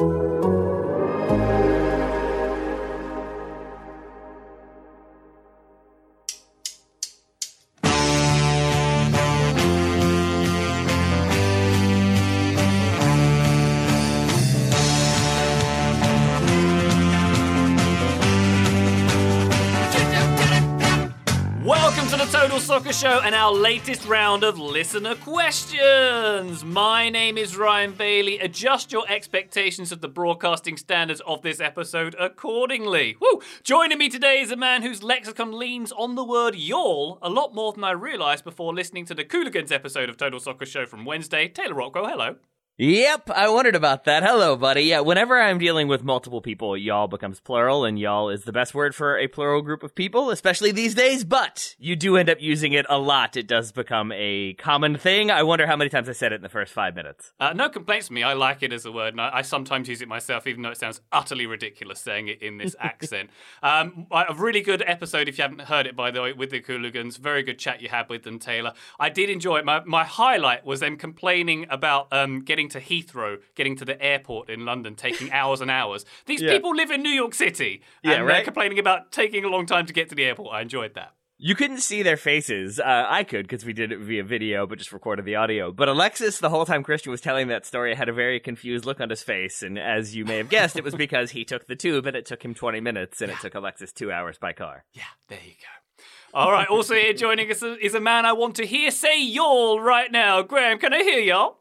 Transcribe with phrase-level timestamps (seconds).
[0.00, 0.37] Welcome to
[22.92, 26.64] Show and our latest round of listener questions.
[26.64, 28.38] My name is Ryan Bailey.
[28.38, 33.16] Adjust your expectations of the broadcasting standards of this episode accordingly.
[33.20, 33.42] Woo!
[33.62, 37.54] Joining me today is a man whose lexicon leans on the word y'all a lot
[37.54, 41.04] more than I realised before listening to the Cooligans episode of Total Soccer Show from
[41.04, 41.46] Wednesday.
[41.46, 42.36] Taylor Rockwell, hello.
[42.80, 44.22] Yep, I wondered about that.
[44.22, 44.82] Hello, buddy.
[44.82, 48.72] Yeah, whenever I'm dealing with multiple people, y'all becomes plural, and y'all is the best
[48.72, 52.40] word for a plural group of people, especially these days, but you do end up
[52.40, 53.36] using it a lot.
[53.36, 55.28] It does become a common thing.
[55.28, 57.32] I wonder how many times I said it in the first five minutes.
[57.40, 58.22] Uh, no complaints from me.
[58.22, 60.70] I like it as a word, and I, I sometimes use it myself, even though
[60.70, 63.30] it sounds utterly ridiculous saying it in this accent.
[63.60, 66.60] Um, a really good episode, if you haven't heard it, by the way, with the
[66.60, 67.18] Cooligans.
[67.18, 68.72] Very good chat you had with them, Taylor.
[69.00, 69.64] I did enjoy it.
[69.64, 74.48] My, my highlight was them complaining about um, getting to Heathrow, getting to the airport
[74.50, 76.04] in London, taking hours and hours.
[76.26, 76.50] These Yeah.
[76.52, 79.86] people live in New York City, and Yeah, they're complaining about taking a long time
[79.86, 80.54] to get to the airport.
[80.54, 81.14] I enjoyed that.
[81.40, 82.80] You couldn't see their faces.
[82.80, 85.70] Uh, I could because we did it via video, but just recorded the audio.
[85.70, 89.00] But Alexis, the whole time Christian was telling that story, had a very confused look
[89.00, 89.62] on his face.
[89.62, 92.26] And as you may have guessed, it was because he took the tube and it
[92.26, 94.84] took him 20 minutes and it took Alexis two hours by car.
[94.94, 96.02] Yeah, there you go.
[96.34, 99.80] All right, also here joining us is a man I want to hear say y'all
[99.80, 100.42] right now.
[100.42, 101.58] Graham, can I hear y'all?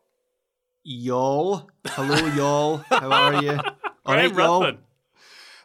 [0.90, 1.70] Y'all.
[1.86, 2.78] Hello, y'all.
[2.90, 3.52] How are you?
[4.06, 4.74] All right, Graham y'all.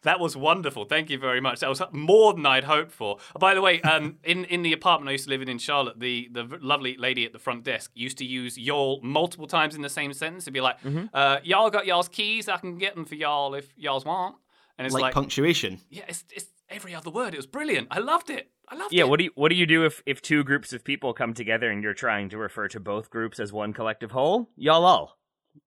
[0.03, 0.85] That was wonderful.
[0.85, 1.61] Thank you very much.
[1.61, 3.19] That was more than I'd hoped for.
[3.39, 6.01] By the way, um, in, in the apartment I used to live in in Charlotte,
[6.01, 9.83] the, the lovely lady at the front desk used to use y'all multiple times in
[9.83, 10.43] the same sentence.
[10.43, 11.05] It'd be like, Mm-hmm.
[11.15, 12.49] uh, y'all got y'all's keys.
[12.49, 14.35] I can get them for y'all if y'all's want.
[14.77, 15.79] And it's Like, like, punctuation.
[15.89, 17.33] yeah, it's, it's every other word.
[17.33, 17.87] It was brilliant.
[17.93, 18.51] I loved it.
[18.69, 19.07] I loved Yeah, it.
[19.07, 19.11] Yeah.
[19.11, 21.71] What do you what do you do if if two groups of people come together
[21.71, 24.49] and you're trying to refer to both groups as one collective whole?
[24.57, 25.19] Y'all all.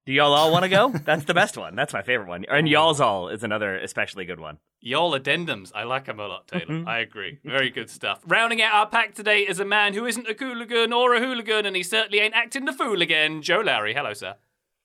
[0.05, 0.89] Do y'all all want to go?
[0.89, 1.75] That's the best one.
[1.75, 2.45] That's my favorite one.
[2.49, 4.59] And y'all's all is another especially good one.
[4.79, 5.71] Y'all addendums.
[5.73, 6.65] I like them a lot, Taylor.
[6.65, 6.87] Mm-hmm.
[6.87, 7.39] I agree.
[7.43, 8.21] Very good stuff.
[8.27, 11.65] Rounding out our pack today is a man who isn't a cooligan or a hooligan,
[11.65, 13.41] and he certainly ain't acting the fool again.
[13.41, 13.95] Joe Lowery.
[13.95, 14.35] Hello, sir.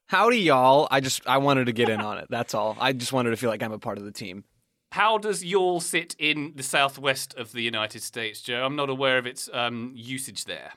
[0.09, 0.89] Howdy, y'all.
[0.91, 2.27] I just I wanted to get in on it.
[2.31, 2.77] That's all.
[2.81, 4.45] I just wanted to feel like I'm a part of the team.
[4.93, 8.65] How does y'all sit in the southwest of the United States, Joe?
[8.65, 10.73] I'm not aware of its um, usage there.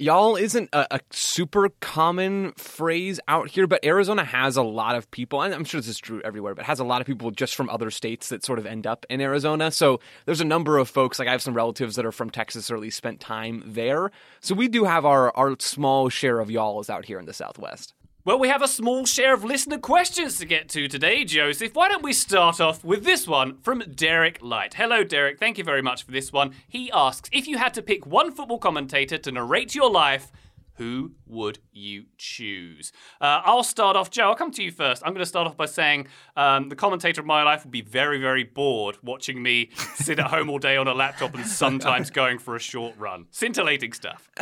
[0.00, 5.10] Y'all isn't a, a super common phrase out here, but Arizona has a lot of
[5.10, 7.56] people, and I'm sure this is true everywhere, but has a lot of people just
[7.56, 9.72] from other states that sort of end up in Arizona.
[9.72, 12.70] So there's a number of folks, like I have some relatives that are from Texas
[12.70, 14.12] or at least spent time there.
[14.38, 17.92] So we do have our, our small share of y'alls out here in the Southwest.
[18.28, 21.74] Well, we have a small share of listener questions to get to today, Joseph.
[21.74, 24.74] Why don't we start off with this one from Derek Light?
[24.74, 25.38] Hello, Derek.
[25.38, 26.52] Thank you very much for this one.
[26.68, 30.30] He asks If you had to pick one football commentator to narrate your life,
[30.78, 32.92] who would you choose?
[33.20, 34.28] Uh, I'll start off, Joe.
[34.28, 35.02] I'll come to you first.
[35.04, 36.06] I'm going to start off by saying
[36.36, 40.28] um, the commentator of my life would be very, very bored watching me sit at
[40.28, 43.26] home all day on a laptop and sometimes going for a short run.
[43.30, 44.30] Scintillating stuff.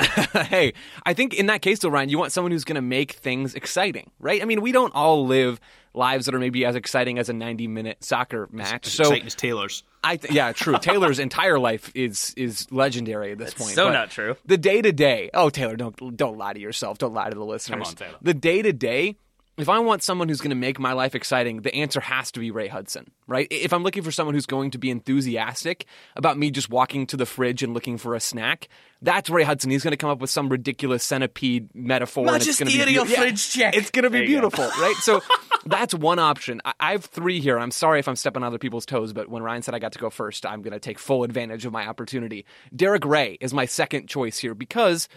[0.48, 0.74] hey,
[1.04, 3.54] I think in that case, though, Ryan, you want someone who's going to make things
[3.54, 4.42] exciting, right?
[4.42, 5.58] I mean, we don't all live
[5.96, 8.86] lives that are maybe as exciting as a 90 minute soccer match.
[8.86, 9.82] So, Exciting as Taylor's.
[10.04, 10.78] I th- yeah, true.
[10.78, 13.70] Taylor's entire life is is legendary at this point.
[13.72, 14.36] so but not true.
[14.44, 15.30] The day to day.
[15.34, 16.98] Oh, Taylor, don't don't lie to yourself.
[16.98, 17.78] Don't lie to the listeners.
[17.78, 18.18] Come on, Taylor.
[18.22, 19.16] The day to day.
[19.58, 22.40] If I want someone who's going to make my life exciting, the answer has to
[22.40, 23.46] be Ray Hudson, right?
[23.50, 27.16] If I'm looking for someone who's going to be enthusiastic about me just walking to
[27.16, 28.68] the fridge and looking for a snack,
[29.00, 29.70] that's Ray Hudson.
[29.70, 32.28] He's going to come up with some ridiculous centipede metaphor.
[32.28, 33.74] and it's gonna be Magisterial beau- Yeah, fridge check.
[33.76, 34.50] It's going to be There you go.
[34.50, 34.96] beautiful, right?
[34.96, 35.22] So
[35.64, 36.60] that's one option.
[36.66, 37.58] I-, I have three here.
[37.58, 39.92] I'm sorry if I'm stepping on other people's toes, but when Ryan said I got
[39.92, 42.44] to go first, I'm going to take full advantage of my opportunity.
[42.74, 45.08] Derek Rae is my second choice here because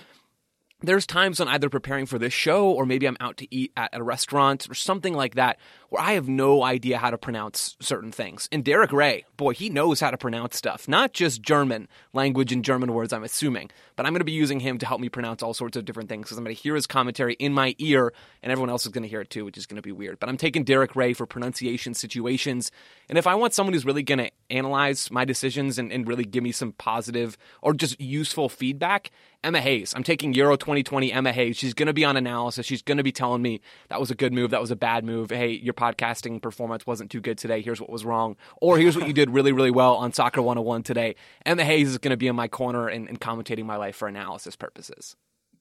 [0.81, 3.89] there's times when either preparing for this show or maybe I'm out to eat at
[3.93, 5.57] a restaurant or something like that
[5.89, 8.47] where I have no idea how to pronounce certain things.
[8.51, 12.63] And Derek Rae, boy, he knows how to pronounce stuff, not just German language and
[12.63, 15.41] German words, I'm assuming, but I'm going to be using him to help me pronounce
[15.41, 18.13] all sorts of different things because I'm going to hear his commentary in my ear
[18.43, 20.19] and everyone else is going to hear it too, which is going to be weird.
[20.19, 22.71] But I'm taking Derek Rae for pronunciation situations.
[23.09, 26.25] And if I want someone who's really going to analyze my decisions and, and really
[26.25, 29.11] give me some positive or just useful feedback,
[29.43, 29.93] Emma Hayes.
[29.95, 31.55] I'm taking Euro 2020 Emma Hayes.
[31.55, 32.65] She's going to be on analysis.
[32.65, 35.05] She's going to be telling me that was a good move, that was a bad
[35.05, 35.29] move.
[35.29, 37.61] Hey, your podcasting performance wasn't too good today.
[37.61, 38.35] Here's what was wrong.
[38.61, 41.15] Or here's what you did really, really well on Soccer 101 today.
[41.43, 43.95] And the Hayes is going to be in my corner and, and commentating my life
[43.95, 45.15] for analysis purposes.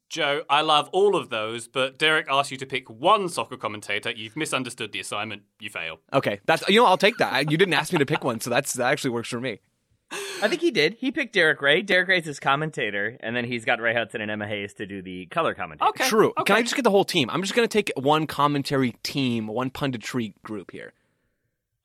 [0.08, 4.10] Joe, I love all of those, but Derek asked you to pick one soccer commentator.
[4.10, 5.42] You've misunderstood the assignment.
[5.60, 6.00] You fail.
[6.14, 7.50] Okay, that's you know I'll take that.
[7.50, 9.60] You didn't ask me to pick one, so that's that actually works for me.
[10.10, 10.94] I think he did.
[10.94, 11.82] He picked Derek Rae.
[11.82, 15.02] Derek Rae's his commentator, and then he's got Ray Hudson and Emma Hayes to do
[15.02, 15.88] the color commentary.
[15.90, 16.08] Okay.
[16.08, 16.30] True.
[16.38, 16.44] Okay.
[16.44, 17.28] Can I just get the whole team?
[17.30, 20.92] I'm just going to take one commentary team, one punditry group here.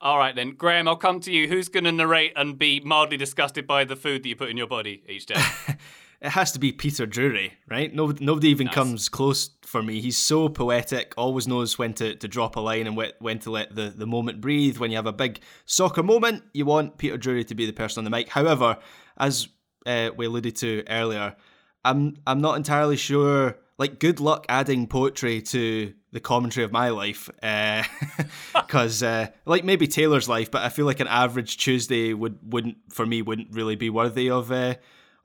[0.00, 0.86] All right then, Graham.
[0.86, 1.48] I'll come to you.
[1.48, 4.56] Who's going to narrate and be mildly disgusted by the food that you put in
[4.56, 5.40] your body each day?
[6.24, 7.94] It has to be Peter Drury, right?
[7.94, 8.74] Nobody, nobody even Nice.
[8.74, 10.00] comes close for me.
[10.00, 13.74] He's so poetic, always knows when to, to drop a line and when to let
[13.76, 14.78] the, the moment breathe.
[14.78, 18.00] When you have a big soccer moment, you want Peter Drury to be the person
[18.00, 18.30] on the mic.
[18.30, 18.78] However,
[19.18, 19.48] as
[19.84, 21.36] uh, we alluded to earlier,
[21.84, 23.58] I'm I'm not entirely sure.
[23.76, 27.28] Like, good luck adding poetry to the commentary of my life,
[28.54, 32.78] because uh, like maybe Taylor's life, but I feel like an average Tuesday would wouldn't
[32.90, 34.50] for me wouldn't really be worthy of.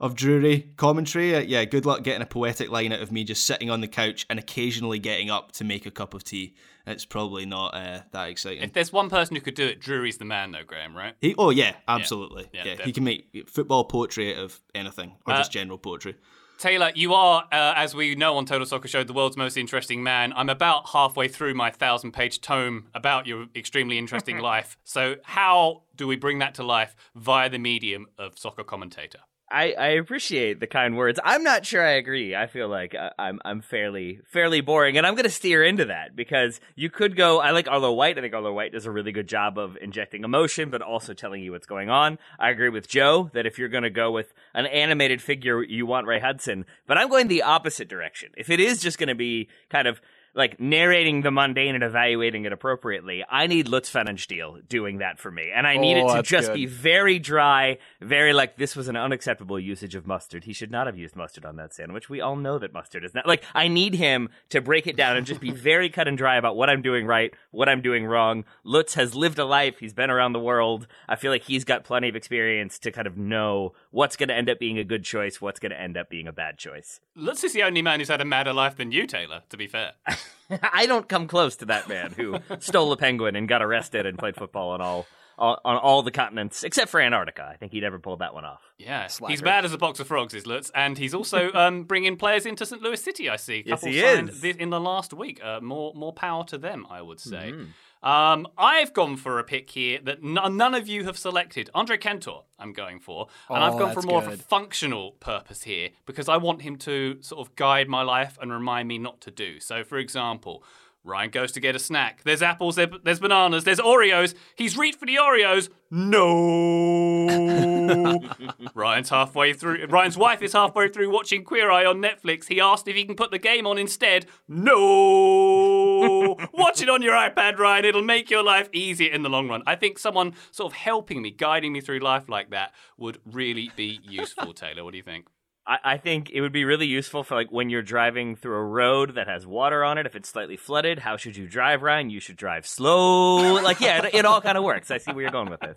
[0.00, 1.34] Of Drury commentary.
[1.34, 3.86] Uh, yeah, good luck getting a poetic line out of me just sitting on the
[3.88, 6.54] couch and occasionally getting up to make a cup of tea.
[6.86, 8.62] It's probably not uh, that exciting.
[8.62, 10.96] if there's one person who could do it, Drury's the man, though, Graham.
[10.96, 11.14] Right?
[11.20, 12.48] He, oh yeah, absolutely.
[12.52, 12.84] Yeah, Yeah, definitely.
[12.86, 16.16] he can make football poetry out of anything or Uh, just general poetry.
[16.56, 20.02] Taylor, you are, uh, as we know on Total Soccer Show, the world's most interesting
[20.02, 20.32] man.
[20.36, 24.76] I'm about halfway through my thousand page tome about your extremely interesting life.
[24.84, 29.20] So, how do we bring that to life via the medium of soccer commentator?
[29.50, 31.18] I, I appreciate the kind words.
[31.24, 32.36] I'm not sure I agree.
[32.36, 35.86] I feel like I, I'm I'm fairly fairly boring, and I'm going to steer into
[35.86, 37.40] that because you could go.
[37.40, 38.16] I like Arlo White.
[38.16, 41.42] I think Arlo White does a really good job of injecting emotion, but also telling
[41.42, 42.18] you what's going on.
[42.38, 45.84] I agree with Joe that if you're going to go with an animated figure, you
[45.84, 46.64] want Ray Hudson.
[46.86, 48.30] But I'm going the opposite direction.
[48.36, 50.00] If it is just going to be kind of
[50.34, 55.30] like narrating the mundane and evaluating it appropriately, I need Lutz Pfannenstiel doing that for
[55.30, 56.54] me, and I need Oh, it to just good.
[56.54, 60.44] be very dry, very like this was an unacceptable usage of mustard.
[60.44, 62.08] He should not have used mustard on that sandwich.
[62.08, 65.16] We all know that mustard is not like I need him to break it down
[65.16, 68.06] and just be very cut and dry about what I'm doing right, what I'm doing
[68.06, 68.44] wrong.
[68.64, 69.78] Lutz has lived a life.
[69.80, 70.86] He's been around the world.
[71.08, 74.34] I feel like he's got plenty of experience to kind of know what's going to
[74.34, 77.00] end up being a good choice, what's going to end up being a bad choice.
[77.16, 79.66] Lutz is the only man who's had a madder life than you, Taylor, to be
[79.66, 79.92] fair.
[80.72, 84.18] I don't come close to that man who stole a penguin and got arrested and
[84.18, 85.06] played football on all,
[85.38, 87.48] all on all the continents except for Antarctica.
[87.50, 88.60] I think he never pulled that one off.
[88.78, 89.42] Yeah, he's Slacker.
[89.44, 92.66] bad as a box of frogs, is Lutz, and he's also um, bringing players into
[92.66, 92.82] St.
[92.82, 93.28] Louis City.
[93.30, 93.62] I see.
[93.64, 94.40] Yes, Couple he signed is.
[94.40, 95.40] thi- in the last week.
[95.44, 97.52] Uh, more, more power to them, I would say.
[97.52, 97.64] Mm-hmm.
[98.02, 101.68] Um, I've gone for a pick here that n- none of you have selected.
[101.74, 105.64] Andre Cantor, I'm going for, and I've Oh, gone for more of a functional purpose
[105.64, 109.20] here because I want him to sort of guide my life and remind me not
[109.22, 109.60] to do.
[109.60, 110.64] So, for example.
[111.02, 112.22] Ryan goes to get a snack.
[112.24, 114.34] There's apples, there's bananas, there's Oreos.
[114.54, 115.70] He's reached for the Oreos.
[115.90, 117.26] No.
[118.74, 119.86] Ryan's halfway through.
[119.86, 122.48] Ryan's wife is halfway through watching Queer Eye on Netflix.
[122.48, 124.26] He asked if he can put the game on instead.
[124.46, 126.36] No.
[126.52, 127.86] Watch it on your iPad, Ryan.
[127.86, 129.62] It'll make your life easier in the long run.
[129.66, 133.70] I think someone sort of helping me, guiding me through life like that would really
[133.74, 134.84] be useful, Taylor.
[134.84, 135.26] What do you think?
[135.70, 138.64] I, I think it would be really useful for like when you're driving through a
[138.64, 140.04] road that has water on it.
[140.06, 142.10] If it's slightly flooded, how should you drive, Ryan?
[142.10, 143.60] You should drive slow.
[143.62, 144.90] Like, yeah, it, it all kind of works.
[144.90, 145.76] I see where you're going with this.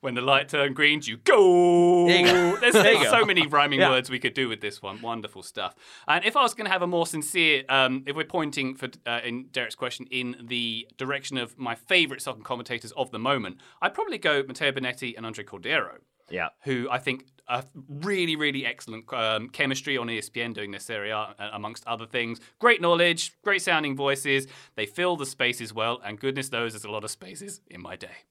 [0.00, 2.06] When the light turned green, you go.
[2.06, 2.56] There you go.
[2.60, 3.20] There's, There you there's go.
[3.20, 3.90] so many rhyming Yeah.
[3.90, 5.02] words we could do with this one.
[5.02, 5.74] Wonderful stuff.
[6.06, 8.88] And if I was going to have a more sincere, um, if we're pointing for
[9.06, 13.56] uh, in Derek's question in the direction of my favourite soccer commentators of the moment,
[13.82, 15.96] I'd probably go Matteo Bonetti and Andre Cordero
[16.30, 16.48] Yeah.
[16.62, 21.50] who I think are really, really excellent um, chemistry on ESPN doing Serie A, uh,
[21.52, 22.40] amongst other things.
[22.58, 24.46] Great knowledge, great sounding voices.
[24.76, 27.96] They fill the spaces well, and goodness knows there's a lot of spaces in my
[27.96, 28.24] day.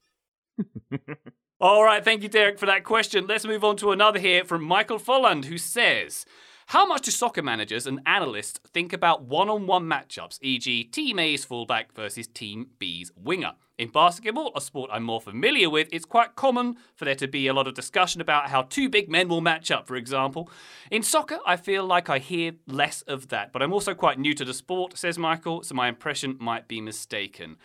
[1.60, 3.26] All right, thank you, Derek, for that question.
[3.28, 6.26] Let's move on to another here from Michael Folland, who says,
[6.68, 11.18] How much do soccer managers and analysts think about one on one matchups, e.g., Team
[11.18, 13.54] A's fullback versus Team B's winger?
[13.78, 17.46] In basketball, a sport I'm more familiar with, it's quite common for there to be
[17.46, 20.50] a lot of discussion about how two big men will match up, for example.
[20.90, 24.34] In soccer, I feel like I hear less of that, but I'm also quite new
[24.34, 27.58] to the sport, says Michael, so my impression might be mistaken.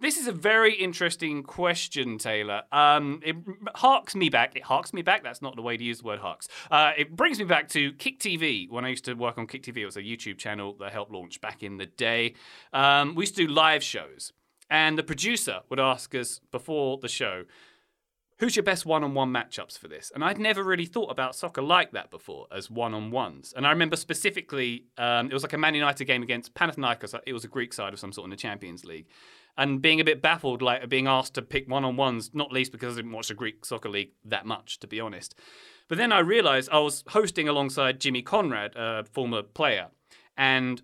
[0.00, 2.62] This is a very interesting question, Taylor.
[2.72, 3.36] Um, it
[3.74, 4.56] harks me back.
[4.56, 5.22] It harks me back.
[5.22, 6.48] That's not the way to use the word harks.
[6.70, 9.64] Uh, it brings me back to Kick TV when I used to work on Kick
[9.64, 9.78] TV.
[9.78, 12.34] It was a YouTube channel that helped launch back in the day.
[12.72, 14.32] Um, we used to do live shows,
[14.70, 17.44] and the producer would ask us before the show,
[18.38, 20.12] who's your best one-on-one matchups for this?
[20.14, 23.52] And I'd never really thought about soccer like that before as one-on-ones.
[23.56, 27.18] And I remember specifically, um, it was like a Man United game against Panathinaikos.
[27.26, 29.06] It was a Greek side of some sort in the Champions League,
[29.56, 32.98] and being a bit baffled, like being asked to pick one-on-ones, not least because I
[32.98, 35.34] didn't watch the Greek soccer league that much, to be honest.
[35.88, 39.88] But then I realised I was hosting alongside Jimmy Conrad, a former player,
[40.36, 40.82] and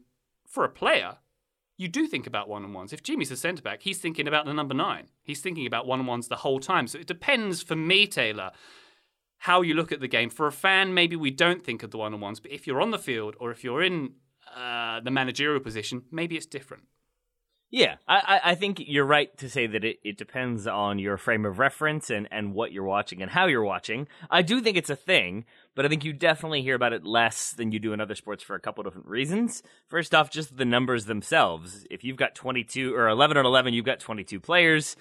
[0.49, 1.19] for a player,
[1.77, 2.93] you do think about one on ones.
[2.93, 5.09] If Jimmy's a centre back, he's thinking about the number nine.
[5.23, 6.87] He's thinking about one on ones the whole time.
[6.87, 8.53] So it depends for me, Taylor,
[9.39, 10.31] how you look at the game.
[10.31, 12.81] For a fan, maybe we don't think of the one on ones, but if you're
[12.81, 14.13] on the field or if you're in
[14.55, 16.85] uh, the managerial position, maybe it's different.
[17.75, 21.45] Yeah, I, I think you're right to say that it, it depends on your frame
[21.45, 24.07] of reference and, and what you're watching and how you're watching.
[24.31, 27.51] I do think it's a thing, but I think you definitely hear about it less
[27.51, 29.65] than you do in other sports for a couple different reasons.
[29.89, 31.85] First off, just the numbers themselves.
[31.91, 34.95] If you've got 22 or 11 on 11, you've got 22 players.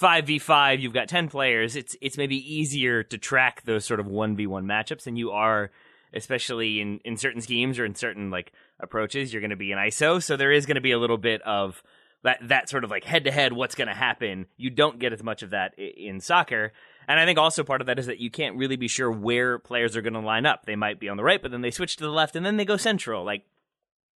[0.00, 1.74] 5v5, you've got 10 players.
[1.74, 5.72] It's it's maybe easier to track those sort of 1v1 matchups and you are
[6.14, 9.78] especially in in certain schemes or in certain like approaches, you're going to be an
[9.78, 11.82] ISO, so there is going to be a little bit of
[12.22, 15.12] that that sort of like head to head what's going to happen you don't get
[15.12, 16.72] as much of that in soccer.
[17.08, 19.58] And i think also part of that is that you can't really be sure where
[19.58, 20.66] players are going to line up.
[20.66, 22.56] They might be on the right but then they switch to the left and then
[22.56, 23.24] they go central.
[23.24, 23.44] Like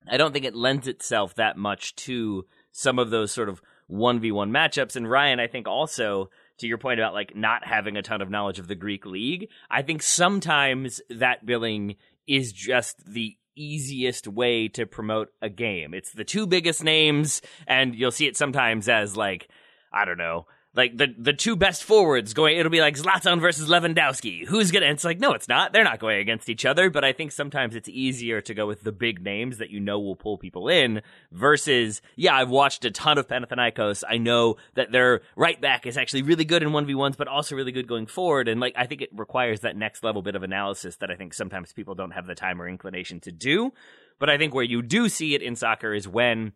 [0.10, 4.50] i don't think it lends itself that much to some of those sort of 1v1
[4.50, 4.96] matchups.
[4.96, 8.30] And ryan i think also to your point about like not having a ton of
[8.30, 11.96] knowledge of the greek league i think sometimes that billing
[12.28, 15.94] is just the easiest way to promote a game.
[15.94, 19.48] It's the two biggest names, and you'll see it sometimes as like,
[19.92, 22.58] I don't know, like the the two best forwards going.
[22.58, 24.46] It'll be like Zlatan versus Lewandowski.
[24.46, 24.88] Who's gonna?
[24.88, 25.72] It's like no, it's not.
[25.72, 26.90] They're not going against each other.
[26.90, 30.00] But I think sometimes it's easier to go with the big names that you know
[30.00, 31.02] will pull people in.
[31.32, 34.04] Versus, yeah, I've watched a ton of Panathinaikos.
[34.08, 37.28] I know that their right back is actually really good in one v ones, but
[37.28, 38.48] also really good going forward.
[38.48, 41.34] And like I think it requires that next level bit of analysis that I think
[41.34, 43.72] sometimes people don't have the time or inclination to do.
[44.20, 46.54] But I think where you do see it in soccer is when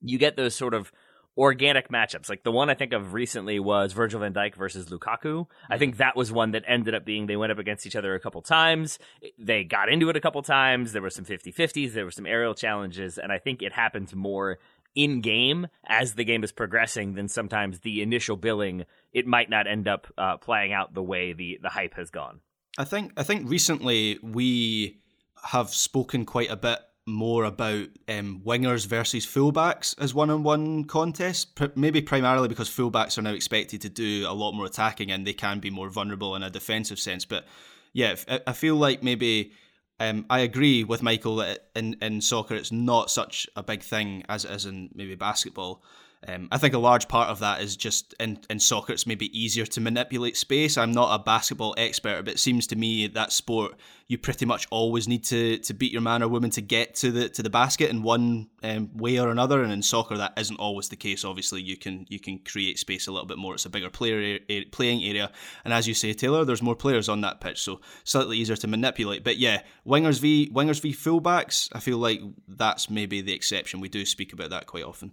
[0.00, 0.92] you get those sort of
[1.40, 2.28] organic matchups.
[2.28, 5.46] Like the one I think of recently was Virgil van Dijk versus Lukaku.
[5.70, 8.14] I think that was one that ended up being they went up against each other
[8.14, 8.98] a couple times.
[9.38, 10.92] They got into it a couple times.
[10.92, 14.58] There were some 50-50s, there were some aerial challenges, and I think it happens more
[14.94, 19.66] in game as the game is progressing than sometimes the initial billing it might not
[19.66, 22.40] end up uh, playing out the way the the hype has gone.
[22.76, 25.00] I think I think recently we
[25.42, 26.80] have spoken quite a bit
[27.10, 31.44] more about um, wingers versus fullbacks as one-on-one contests.
[31.44, 35.26] P- maybe primarily because fullbacks are now expected to do a lot more attacking and
[35.26, 37.24] they can be more vulnerable in a defensive sense.
[37.24, 37.46] But
[37.92, 39.52] yeah, I feel like maybe
[39.98, 44.24] um, I agree with Michael that in in soccer it's not such a big thing
[44.28, 45.82] as as in maybe basketball.
[46.28, 49.36] Um, I think a large part of that is just in, in soccer, it's maybe
[49.38, 50.76] easier to manipulate space.
[50.76, 53.72] I'm not a basketball expert, but it seems to me that sport
[54.06, 57.12] you pretty much always need to, to beat your man or woman to get to
[57.12, 59.62] the to the basket in one um, way or another.
[59.62, 61.24] And in soccer, that isn't always the case.
[61.24, 63.54] Obviously, you can you can create space a little bit more.
[63.54, 64.40] It's a bigger player
[64.72, 65.30] playing area,
[65.64, 68.66] and as you say, Taylor, there's more players on that pitch, so slightly easier to
[68.66, 69.22] manipulate.
[69.22, 73.80] But yeah, wingers v wingers v fullbacks, I feel like that's maybe the exception.
[73.80, 75.12] We do speak about that quite often.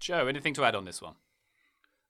[0.00, 1.14] Joe, anything to add on this one?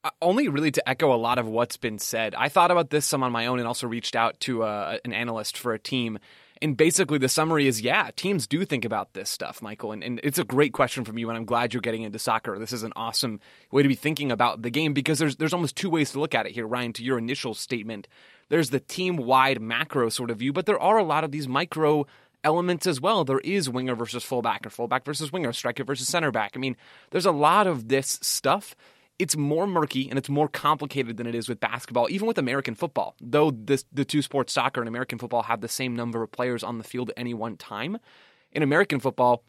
[0.02, 2.34] Uh, only really to echo a lot of what's been said.
[2.34, 5.12] I thought about this some on my own and also reached out to uh, an
[5.12, 6.18] analyst for a team.
[6.62, 9.92] And basically, the summary is yeah, teams do think about this stuff, Michael.
[9.92, 12.58] And, and it's a great question from you, and I'm glad you're getting into soccer.
[12.58, 15.76] This is an awesome way to be thinking about the game because there's, there's almost
[15.76, 18.08] two ways to look at it here, Ryan, to your initial statement.
[18.50, 21.48] There's the team wide macro sort of view, but there are a lot of these
[21.48, 22.06] micro
[22.44, 23.24] elements as well.
[23.24, 26.52] There is winger versus fullback or fullback versus winger, striker versus center back.
[26.54, 26.76] I mean,
[27.10, 28.74] there's a lot of this stuff.
[29.18, 32.74] It's more murky and it's more complicated than it is with basketball, even with American
[32.74, 33.16] football.
[33.20, 36.62] Though this, the two sports, soccer and American football, have the same number of players
[36.62, 37.98] on the field at any one time.
[38.52, 39.44] In American football,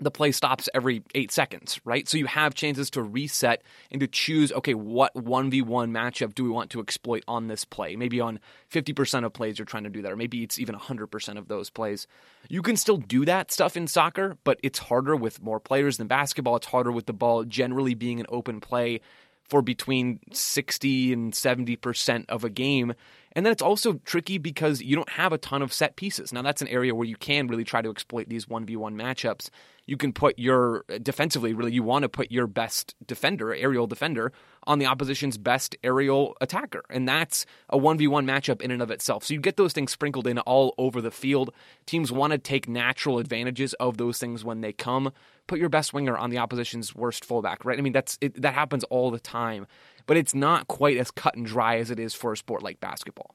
[0.00, 2.08] the play stops every eight seconds, right?
[2.08, 6.50] So you have chances to reset and to choose, okay, what 1v1 matchup do we
[6.50, 7.96] want to exploit on this play?
[7.96, 8.38] Maybe on
[8.72, 11.70] 50% of plays you're trying to do that, or maybe it's even 100% of those
[11.70, 12.06] plays.
[12.48, 16.06] You can still do that stuff in soccer, but it's harder with more players than
[16.06, 16.56] basketball.
[16.56, 19.00] It's harder with the ball generally being an open play
[19.48, 22.92] for between 60 and 70% of a game.
[23.32, 26.32] And then it's also tricky because you don't have a ton of set pieces.
[26.32, 29.48] Now, that's an area where you can really try to exploit these 1v1 matchups
[29.88, 33.86] you can put your uh, defensively, really, you want to put your best defender, aerial
[33.86, 34.32] defender,
[34.64, 36.82] on the opposition's best aerial attacker.
[36.90, 39.24] And that's a 1v1 matchup in and of itself.
[39.24, 41.54] So you get those things sprinkled in all over the field.
[41.86, 45.10] Teams want to take natural advantages of those things when they come.
[45.46, 47.78] Put your best winger on the opposition's worst fullback, right?
[47.78, 49.66] I mean, that's it, that happens all the time,
[50.04, 52.78] but it's not quite as cut and dry as it is for a sport like
[52.78, 53.34] basketball.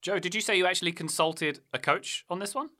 [0.00, 2.70] Joe, did you say you actually consulted a coach on this one?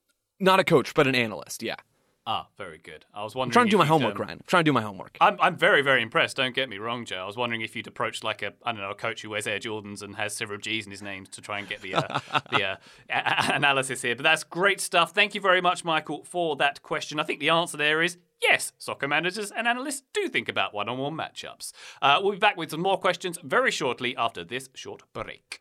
[0.40, 1.76] Not a coach, but an analyst, yeah.
[2.24, 3.04] Ah, very good.
[3.12, 3.50] I was wondering.
[3.50, 4.38] I'm trying to do my homework, um, Ryan.
[4.38, 5.16] I'm trying to do my homework.
[5.20, 6.36] I'm, I'm very, very impressed.
[6.36, 7.16] Don't get me wrong, Joe.
[7.16, 9.48] I was wondering if you'd approach like a, I don't know, a coach who wears
[9.48, 12.20] Air Jordans and has several G's in his name to try and get the, uh,
[12.50, 12.76] the uh,
[13.10, 14.14] a- analysis here.
[14.14, 15.10] But that's great stuff.
[15.12, 17.18] Thank you very much, Michael, for that question.
[17.18, 20.88] I think the answer there is yes, soccer managers and analysts do think about one
[20.88, 21.72] on one matchups.
[22.00, 25.60] Uh, we'll be back with some more questions very shortly after this short break.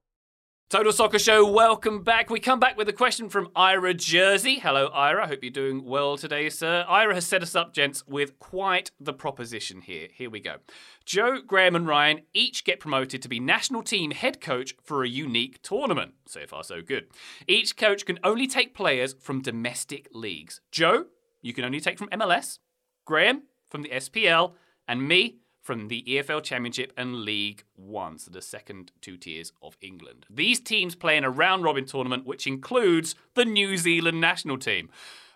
[0.71, 2.29] Total Soccer Show, welcome back.
[2.29, 4.57] We come back with a question from Ira Jersey.
[4.57, 5.27] Hello, Ira.
[5.27, 6.85] Hope you're doing well today, sir.
[6.87, 10.07] Ira has set us up, gents, with quite the proposition here.
[10.13, 10.59] Here we go.
[11.03, 15.09] Joe, Graham, and Ryan each get promoted to be national team head coach for a
[15.09, 16.13] unique tournament.
[16.25, 17.07] So far, so good.
[17.49, 20.61] Each coach can only take players from domestic leagues.
[20.71, 21.07] Joe,
[21.41, 22.59] you can only take from MLS.
[23.03, 24.53] Graham, from the SPL.
[24.87, 29.77] And me, from the EFL Championship and League One, so the second two tiers of
[29.81, 30.25] England.
[30.29, 34.89] These teams play in a round robin tournament, which includes the New Zealand national team.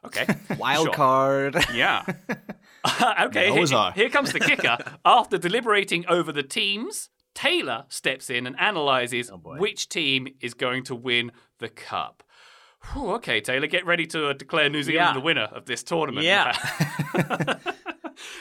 [0.06, 0.26] Okay.
[0.58, 0.94] Wild sure.
[0.94, 1.56] card.
[1.74, 2.04] Yeah.
[3.22, 3.52] okay.
[3.52, 4.78] Here, here comes the kicker.
[5.06, 10.96] After deliberating over the teams, Taylor steps in and analyzes which team is going to
[10.96, 12.24] win the cup.
[12.94, 15.14] Whew, okay, Taylor, get ready to uh, declare New Zealand Yeah.
[15.14, 16.26] the winner of this tournament.
[16.26, 16.56] Yeah.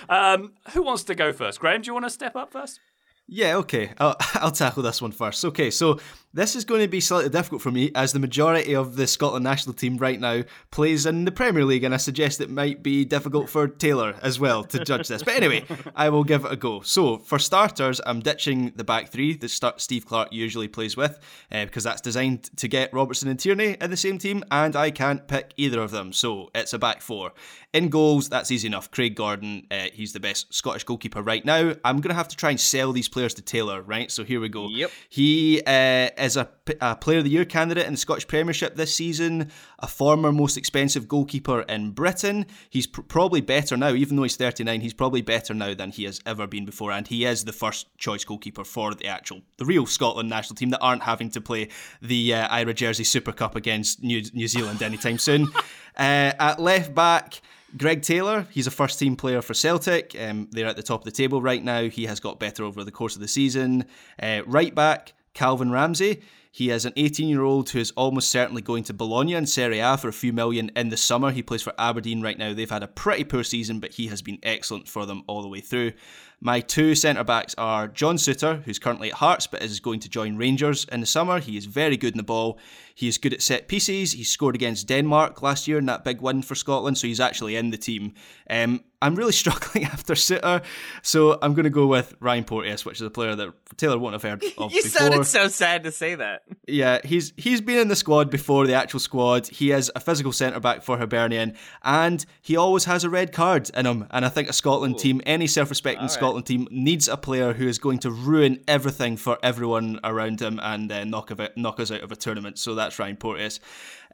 [0.09, 1.61] Um, who wants to go first?
[1.61, 2.81] Graham, do you want to step up first?
[3.27, 3.93] Yeah, okay.
[3.99, 5.45] I'll, I'll tackle this one first.
[5.45, 5.99] Okay, so
[6.35, 9.45] This is going to be slightly difficult for me as the majority of the Scotland
[9.45, 10.43] national team right now
[10.73, 14.41] plays in the Premier League, and I suggest it might be difficult for Taylor as
[14.41, 15.23] well to judge this.
[15.23, 16.81] But anyway, I will give it a go.
[16.81, 21.21] So, for starters, I'm ditching the back three that Steve Clarke usually plays with
[21.53, 24.91] uh, because that's designed to get Robertson and Tierney in the same team, and I
[24.91, 26.13] can't pick either of them.
[26.13, 27.33] So, it's a back four.
[27.73, 28.91] In goals, that's easy enough.
[28.91, 31.75] Craig Gordon, uh, he's the best Scottish goalkeeper right now.
[31.85, 34.11] I'm going to have to try and sell these players to Taylor, right?
[34.11, 34.69] So here we go.
[34.69, 34.91] Yep.
[35.09, 36.49] He uh, is a,
[36.81, 40.57] a, Player of the Year candidate in the Scottish Premiership this season, a former most
[40.57, 42.47] expensive goalkeeper in Britain.
[42.71, 46.05] He's pr- probably better now, even though he's 39, he's probably better now than he
[46.05, 46.93] has ever been before.
[46.93, 50.71] And he is the first choice goalkeeper for the actual, the real Scotland national team
[50.71, 51.69] that aren't having to play
[52.01, 55.49] the uh, Ira Jersey Super Cup against New, New Zealand anytime soon.
[55.97, 57.41] Uh, at left back,
[57.77, 60.17] Greg Taylor, he's a first team player for Celtic.
[60.21, 61.89] Um, they're at the top of the table right now.
[61.89, 63.85] He has got better over the course of the season.
[64.21, 66.23] Uh, right back, Calvin Ramsay.
[66.55, 69.81] He is an 18 year old who is almost certainly going to Bologna in Serie
[69.81, 71.33] A for a few million in the summer.
[71.33, 72.55] He plays for Aberdeen right now.
[72.55, 75.49] They've had a pretty poor season, but he has been excellent for them all the
[75.49, 75.95] way through.
[76.41, 80.09] My two centre backs are John Souttar, who's currently at Hearts but is going to
[80.09, 81.41] join Rangers in the summer.
[81.41, 82.61] He is very good in the ball.
[82.95, 84.13] He is good at set pieces.
[84.13, 87.57] He scored against Denmark last year in that big win for Scotland, so he's actually
[87.57, 88.15] in the team.
[88.49, 90.63] Um, I'm really struggling after Souttar,
[91.03, 94.15] so I'm going to go with Ryan Porteous, which is a player that Taylor won't
[94.15, 95.01] have heard of you before.
[95.01, 96.43] sounded so sad to say that.
[96.67, 99.47] Yeah, he's he's been in the squad before the actual squad.
[99.49, 103.71] He is a physical centre back for Hibernian, and he always has a red card
[103.75, 104.07] in him.
[104.11, 104.99] And I think a Scotland Ooh.
[104.99, 109.39] team, any self-respecting Scotland team, needs a player who is going to ruin everything for
[109.43, 112.59] everyone around him and uh, knock, it, knock us out of a tournament.
[112.59, 113.61] So that's Ryan Porteous.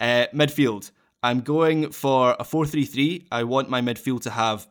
[0.00, 0.90] Uh, midfield.
[1.22, 3.26] I'm going for a 4 3 3.
[3.30, 4.66] I want my midfield to have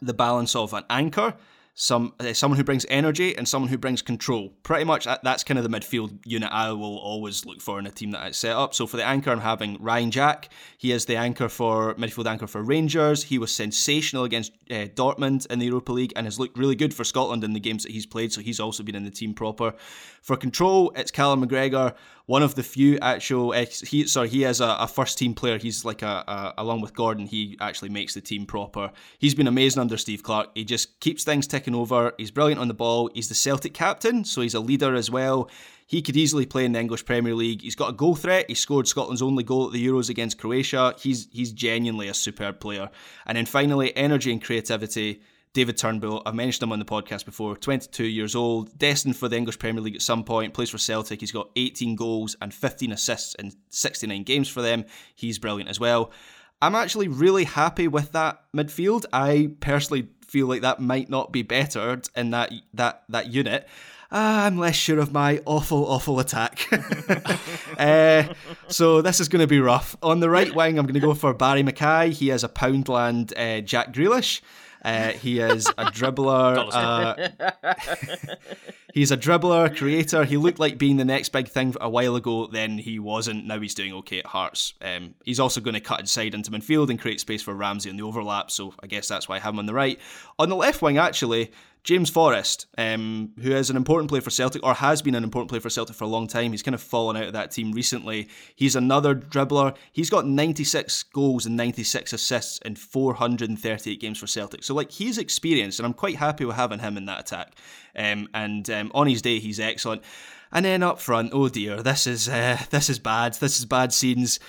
[0.00, 1.34] the balance of an anchor,
[1.80, 4.50] some uh, someone who brings energy, and someone who brings control.
[4.62, 7.90] Pretty much that's kind of the midfield unit I will always look for in a
[7.90, 8.74] team that I set up.
[8.74, 10.50] So for the anchor, I'm having Ryan Jack.
[10.76, 13.22] He is the anchor for midfield anchor for Rangers.
[13.22, 16.92] He was sensational against uh, Dortmund in the Europa League and has looked really good
[16.92, 18.30] for Scotland in the games that he's played.
[18.30, 19.72] So he's also been in the team proper.
[20.20, 21.94] For control, it's Callum McGregor
[22.30, 25.58] one of the few actual he sorry he is a, a first team player.
[25.58, 28.92] He's like a, a, along with Gordon, he actually makes the team proper.
[29.18, 30.50] He's been amazing under Steve Clarke.
[30.54, 32.12] He just keeps things ticking over.
[32.18, 33.10] He's brilliant on the ball.
[33.14, 35.48] He's the Celtic captain, so he's a leader as well.
[35.86, 37.62] He could easily play in the English Premier League.
[37.62, 38.48] He's got a goal threat.
[38.48, 40.94] He scored Scotland's only goal at the Euros against Croatia.
[40.98, 42.90] He's he's genuinely a superb player.
[43.26, 45.22] And then finally, energy and creativity.
[45.52, 49.36] David Turnbull, I've mentioned him on the podcast before, 22 years old, destined for the
[49.36, 51.18] English Premier League at some point, plays for Celtic.
[51.18, 54.84] He's got 18 goals and 15 assists in 69 games for them.
[55.16, 56.12] He's brilliant as well.
[56.62, 59.06] I'm actually really happy with that midfield.
[59.12, 63.66] I personally feel like that might not be bettered in that that that unit.
[64.12, 66.66] Uh, I'm less sure of my awful, awful attack.
[67.78, 68.24] uh,
[68.68, 69.96] so this is going to be rough.
[70.02, 72.10] On the right wing, I'm going to go for Barry McKay.
[72.10, 74.40] He has a Poundland uh, Jack Grealish.
[74.84, 76.68] Uh, he is a dribbler.
[76.72, 78.34] Uh,
[78.94, 80.24] he's a dribbler, creator.
[80.24, 82.46] He looked like being the next big thing a while ago.
[82.46, 83.46] Then he wasn't.
[83.46, 84.74] Now he's doing okay at Hearts.
[84.80, 87.96] Um, he's also going to cut inside into midfield and create space for Ramsay on
[87.96, 88.50] the overlap.
[88.50, 89.98] So I guess that's why I have him on the right.
[90.38, 94.62] On the left wing, actually, James Forrest, um, who is an important player for Celtic,
[94.62, 96.50] or has been an important player for Celtic for a long time.
[96.50, 98.28] He's kind of fallen out of that team recently.
[98.54, 99.74] He's another dribbler.
[99.90, 104.62] He's got 96 goals and 96 assists in 438 games for Celtic.
[104.62, 107.54] So, like, he's experienced, and I'm quite happy with having him in that attack.
[107.96, 110.02] Um, and um, on his day, he's excellent.
[110.52, 113.34] And then up front, oh dear, this is uh, this is bad.
[113.34, 114.40] This is bad scenes.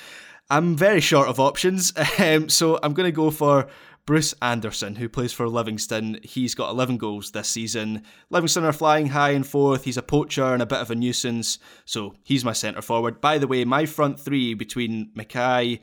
[0.50, 3.70] I'm very short of options, um, so I'm going to go for
[4.12, 8.04] Bruce Anderson, who plays for Livingston, he's got 11 goals this season.
[8.30, 9.86] Livingston are flying high and forth.
[9.86, 13.22] He's a poacher and a bit of a nuisance, so he's my centre forward.
[13.22, 15.80] By the way, my front three between McKay,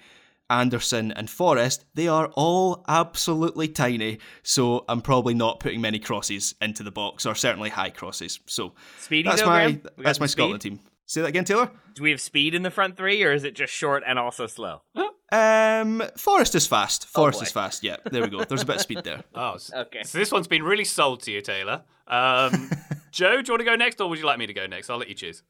[0.51, 6.55] Anderson, and Forrest, they are all absolutely tiny, so I'm probably not putting many crosses
[6.61, 8.41] into the box, or certainly high crosses.
[8.45, 10.43] So Speedy that's though, my that's my speed?
[10.43, 10.81] Scotland team.
[11.07, 11.71] Say that again, Taylor.
[11.95, 14.47] Do we have speed in the front three, or is it just short and also
[14.47, 14.83] slow?
[15.31, 17.07] Um, Forrest is fast.
[17.07, 17.83] Forrest oh is fast.
[17.83, 18.45] Yeah, there we go.
[18.45, 19.25] There's a bit of speed there.
[19.35, 20.03] Oh, okay.
[20.03, 21.83] So this one's been really sold to you, Taylor.
[22.07, 22.71] Um,
[23.13, 24.91] Joe, do you want to go next, or would you like me to go next?
[24.91, 25.43] I'll let you choose.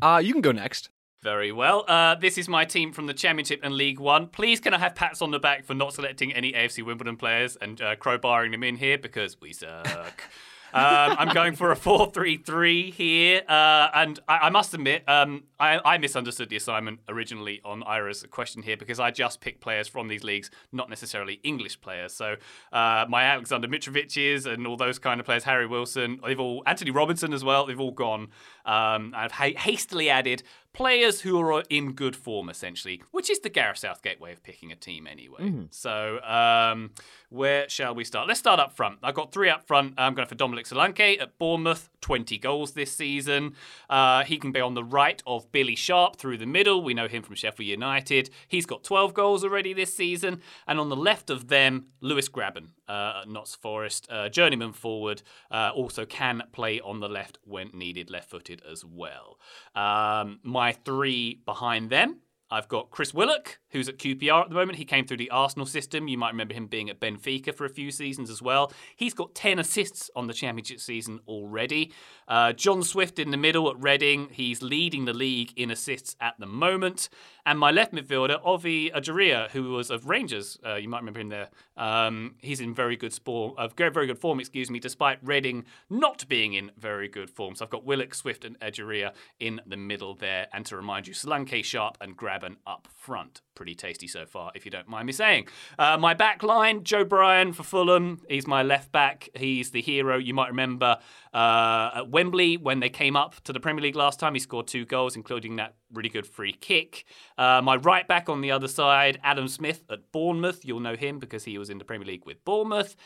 [0.00, 0.90] Uh, you can go next.
[1.22, 1.84] Very well.
[1.88, 4.28] Uh, this is my team from the Championship and League One.
[4.28, 7.56] Please, can I have pats on the back for not selecting any AFC Wimbledon players
[7.56, 10.22] and uh, crowbarring them in here because we suck.
[10.76, 13.40] Um, I'm going for a 4 3 3 here.
[13.48, 18.26] Uh, and I, I, must admit, um, I, I, misunderstood the assignment originally on Ira's
[18.30, 22.12] question here because I just picked players from these leagues, not necessarily English players.
[22.12, 22.36] So
[22.74, 26.90] uh, my Aleksandar Mitrovic's and all those kind of players, Harry Wilson, they've all, Antonee
[26.90, 28.28] Robinson as well, they've all gone.
[28.66, 30.42] Um, I've ha- hastily added
[30.76, 34.70] players who are in good form, essentially, which is the Gareth Southgate way of picking
[34.70, 35.40] a team anyway.
[35.40, 35.64] Mm-hmm.
[35.70, 36.90] So, um,
[37.30, 38.28] where shall we start?
[38.28, 38.98] Let's start up front.
[39.02, 39.94] I've got three up front.
[39.96, 43.54] I'm going for Dominic Solanke at Bournemouth, 20 goals this season.
[43.88, 46.82] Uh, he can be on the right of Billy Sharp through the middle.
[46.84, 48.30] We know him from Sheffield United.
[48.46, 50.40] He's got 12 goals already this season.
[50.68, 55.22] And on the left of them, Lewis Grabban uh, at Notts Forest, uh, journeyman forward,
[55.50, 59.38] uh, also can play on the left when needed, left footed as well.
[59.74, 64.78] Um, my three behind them I've got Chris Willock, who's at QPR at the moment.
[64.78, 66.06] He came through the Arsenal system.
[66.06, 68.72] You might remember him being at Benfica for a few seasons as well.
[68.94, 71.92] He's got 10 assists on the championship season already.
[72.28, 74.28] Uh, John Swift in the middle at Reading.
[74.30, 77.08] He's leading the league in assists at the moment.
[77.44, 80.58] And my left midfielder, Ovie Ejaria, who was of Rangers.
[80.64, 81.48] Uh, you might remember him there.
[81.76, 86.26] Um, he's in very good form, uh, very good form, excuse me, despite Reading not
[86.28, 87.54] being in very good form.
[87.56, 90.46] So I've got Willock, Swift, and Ejaria in the middle there.
[90.52, 92.35] And to remind you, Solanke, Sharp, and Grab
[92.66, 93.40] Up front.
[93.54, 95.46] Pretty tasty so far, if you don't mind me saying.
[95.78, 98.20] Uh, my back line, Joe Bryan for Fulham.
[98.28, 99.28] He's my left back.
[99.34, 100.18] He's the hero.
[100.18, 100.98] You might remember
[101.32, 104.66] uh, at Wembley when they came up to the Premier League last time, he scored
[104.66, 107.04] two goals, including that really good free kick.
[107.38, 110.64] Uh, my right back on the other side, Adam Smith at Bournemouth.
[110.64, 112.96] You'll know him because he was in the Premier League with Bournemouth.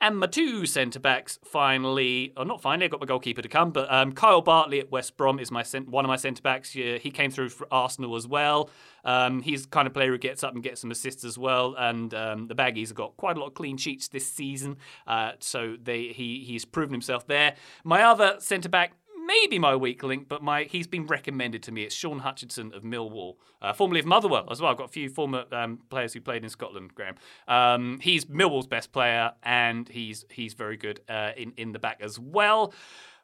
[0.00, 3.72] And my two centre backs finally, or not finally, I got my goalkeeper to come,
[3.72, 6.70] but um, Kyle Bartley at West Brom is my one of my centre backs.
[6.70, 8.70] He came through for Arsenal as well.
[9.04, 11.74] Um, he's the kind of player who gets up and gets some assists as well.
[11.76, 14.76] And um, the Baggies have got quite a lot of clean sheets this season,
[15.08, 17.56] uh, so they he he's proven himself there.
[17.82, 18.92] My other centre back,
[19.28, 21.82] maybe my weak link, but my he's been recommended to me.
[21.82, 24.70] It's Shaun Hutchinson of Millwall, uh, formerly of Motherwell as well.
[24.70, 26.94] I've got a few former um, players who played in Scotland.
[26.94, 31.78] Graham, um, he's Millwall's best player, and he's he's very good uh, in in the
[31.78, 32.72] back as well.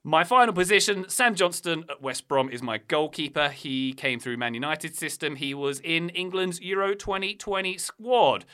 [0.06, 3.48] My final position, Sam Johnstone at West Brom is my goalkeeper.
[3.48, 5.36] He came through Man United system.
[5.36, 8.44] He was in England's Euro 2020 squad.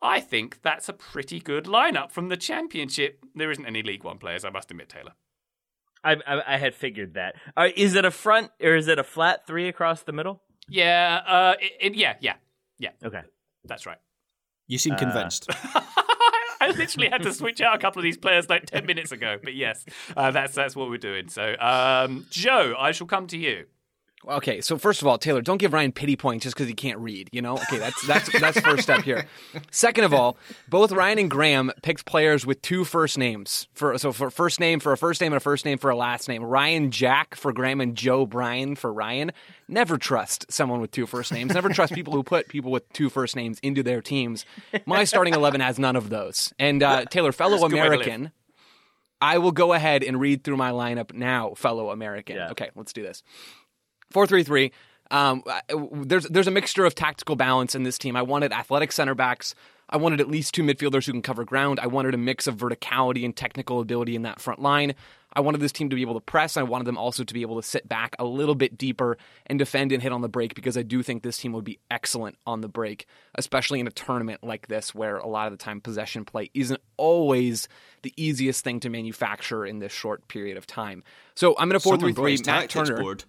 [0.00, 3.18] I think that's a pretty good lineup from the Championship.
[3.34, 5.14] There isn't any League One players, I must admit, Taylor.
[6.06, 7.34] I, I, I had figured that.
[7.56, 10.42] Uh, is it a front or is it a flat three across the middle?
[10.68, 12.34] Yeah, uh, it, it, yeah, yeah,
[12.78, 12.90] yeah.
[13.04, 13.22] Okay,
[13.64, 13.98] that's right.
[14.66, 15.48] You seem uh, convinced.
[16.58, 19.38] I literally had to switch out a couple of these players like ten minutes ago,
[19.42, 19.84] but yes,
[20.16, 21.28] uh, that's that's what we're doing.
[21.28, 23.66] So, um, Joe, I shall come to you.
[24.28, 26.98] Okay, so first of all, Taylor, don't give Ryan pity points just because he can't
[26.98, 27.28] read.
[27.30, 29.26] You know, okay, that's that's that's first step here.
[29.70, 30.36] Second of all,
[30.68, 33.68] both Ryan and Graham picked players with two first names.
[33.72, 35.96] For so for first name for a first name and a first name for a
[35.96, 36.42] last name.
[36.42, 39.30] Ryan Jack for Graham and Joe Bryan for Ryan.
[39.68, 41.54] Never trust someone with two first names.
[41.54, 44.44] Never trust people who put people with two first names into their teams.
[44.86, 46.52] My starting eleven has none of those.
[46.58, 48.32] And uh, Taylor, fellow American.
[49.18, 52.36] I will go ahead and read through my lineup now, fellow American.
[52.36, 52.50] Yeah.
[52.50, 53.22] Okay, let's do this.
[54.16, 54.72] Four three three.
[55.10, 55.44] Um,
[55.92, 58.16] there's there's a mixture of tactical balance in this team.
[58.16, 59.54] I wanted athletic center backs.
[59.90, 61.78] I wanted at least two midfielders who can cover ground.
[61.80, 64.94] I wanted a mix of verticality and technical ability in that front line.
[65.34, 66.56] I wanted this team to be able to press.
[66.56, 69.58] I wanted them also to be able to sit back a little bit deeper and
[69.58, 72.38] defend and hit on the break because I do think this team would be excellent
[72.46, 75.82] on the break, especially in a tournament like this where a lot of the time
[75.82, 77.68] possession play isn't always
[78.00, 81.04] the easiest thing to manufacture in this short period of time.
[81.34, 82.38] So I'm in a 4 3 3.
[82.46, 82.96] Matt Turner.
[82.98, 83.24] Board.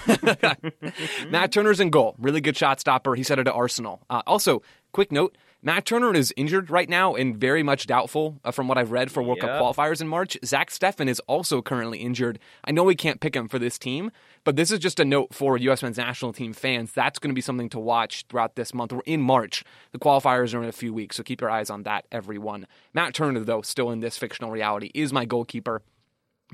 [1.30, 2.14] Matt Turner's in goal.
[2.18, 3.14] Really good shot stopper.
[3.14, 4.02] He said it to Arsenal.
[4.08, 8.50] Uh, also, quick note Matt Turner is injured right now and very much doubtful uh,
[8.50, 9.46] from what I've read for World yep.
[9.46, 10.36] Cup qualifiers in March.
[10.44, 12.40] Zach Steffen is also currently injured.
[12.64, 14.10] I know we can't pick him for this team,
[14.42, 15.80] but this is just a note for U.S.
[15.80, 16.90] men's national team fans.
[16.90, 18.92] That's going to be something to watch throughout this month.
[18.92, 19.62] We're in March.
[19.92, 22.66] The qualifiers are in a few weeks, so keep your eyes on that, everyone.
[22.92, 25.82] Matt Turner, though, still in this fictional reality, is my goalkeeper.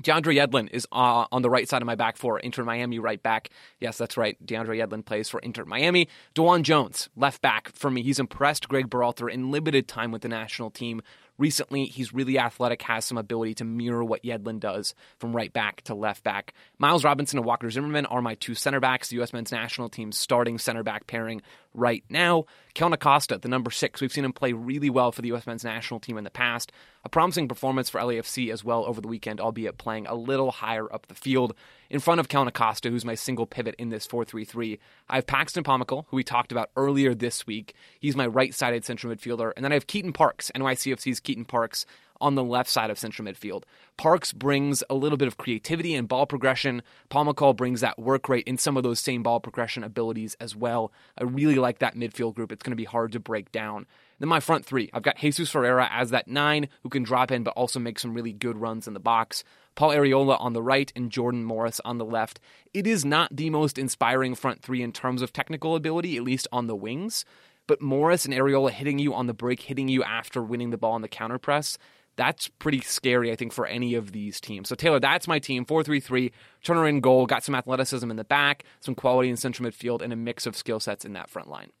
[0.01, 3.21] DeAndre Yedlin is uh, on the right side of my back for Inter Miami right
[3.21, 3.49] back.
[3.79, 4.37] Yes, that's right.
[4.45, 6.07] DeAndre Yedlin plays for Inter Miami.
[6.35, 8.01] DeJuan Jones, left back for me.
[8.01, 11.01] He's impressed Greg Berhalter in limited time with the national team.
[11.37, 15.81] Recently, he's really athletic, has some ability to mirror what Yedlin does from right back
[15.83, 16.53] to left back.
[16.77, 19.31] Miles Robinson and Walker Zimmerman are my two center backs, the U.S.
[19.31, 21.41] men's national team's starting center back pairing
[21.73, 22.45] right now.
[22.73, 25.45] Kellyn Acosta, the number six, we've seen him play really well for the U.S.
[25.45, 26.71] men's national team in the past.
[27.03, 30.91] A promising performance for LAFC as well over the weekend, albeit playing a little higher
[30.93, 31.53] up the field.
[31.89, 34.79] In front of Kellyn Acosta, who's my single pivot in this 4 3 3,
[35.09, 37.73] I have Paxton Pomykal, who we talked about earlier this week.
[37.99, 39.51] He's my right sided central midfielder.
[39.55, 41.85] And then I have Keaton Parks, NYCFC's Keaton Parks,
[42.21, 43.63] on the left side of central midfield.
[43.97, 46.81] Parks brings a little bit of creativity and ball progression.
[47.09, 50.91] Paul brings that work rate and some of those same ball progression abilities as well.
[51.17, 52.51] I really like that midfield group.
[52.51, 53.85] It's going to be hard to break down.
[54.19, 57.43] Then my front three, I've got Jesus Ferreira as that nine who can drop in
[57.43, 59.43] but also make some really good runs in the box.
[59.75, 62.39] Paul Arriola on the right and Jordan Morris on the left.
[62.73, 66.47] It is not the most inspiring front three in terms of technical ability, at least
[66.51, 67.23] on the wings.
[67.65, 70.93] But Morris and Arriola hitting you on the break, hitting you after winning the ball
[70.93, 71.77] on the counter press,
[72.19, 74.67] that's pretty scary, I think, for any of these teams.
[74.67, 76.31] So, Taylor, that's my team 4 3 3.
[76.63, 80.11] Turner in goal, got some athleticism in the back, some quality in central midfield, and
[80.11, 81.71] a mix of skill sets in that front line.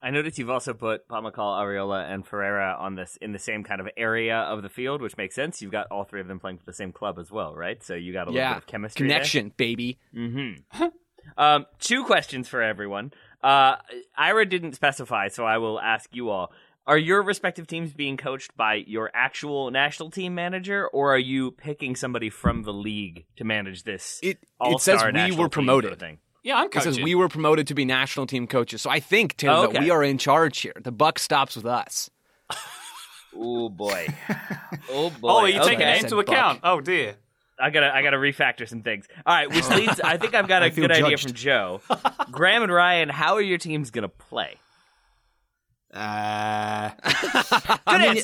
[0.00, 3.80] I noticed you've also put Pomykal, Arriola, and Ferreira on this in the same kind
[3.80, 5.60] of area of the field, which makes sense.
[5.60, 7.82] You've got all three of them playing for the same club as well, right?
[7.82, 9.08] So you got a little bit of chemistry.
[9.08, 9.98] Connection, baby.
[10.14, 10.84] Mm-hmm.
[11.36, 13.12] um, two questions for everyone.
[13.42, 13.76] Uh,
[14.16, 16.52] Ira didn't specify, so I will ask you all.
[16.86, 21.50] Are your respective teams being coached by your actual national team manager, or are you
[21.50, 24.20] picking somebody from the league to manage this?
[24.22, 25.88] It, it says we were promoted.
[25.88, 26.18] sort of thing?
[26.44, 28.82] Yeah, I'm It says we were promoted to be national team coaches.
[28.82, 30.74] So I think, Taylor, Oh, that we are in charge here.
[30.80, 32.08] The buck stops with us.
[33.38, 34.06] Oh boy.
[34.90, 35.28] oh boy.
[35.28, 35.84] oh, are you taking Okay.
[35.84, 36.60] that into Said account?
[36.62, 37.16] Oh dear.
[37.60, 39.06] I gotta I gotta refactor some things.
[39.26, 41.82] All right, which leads I think I've got a I feel good idea from Joe.
[42.30, 44.54] Graham and Ryan, how are your teams gonna play?
[45.96, 46.90] Uh,
[47.86, 48.22] I mean,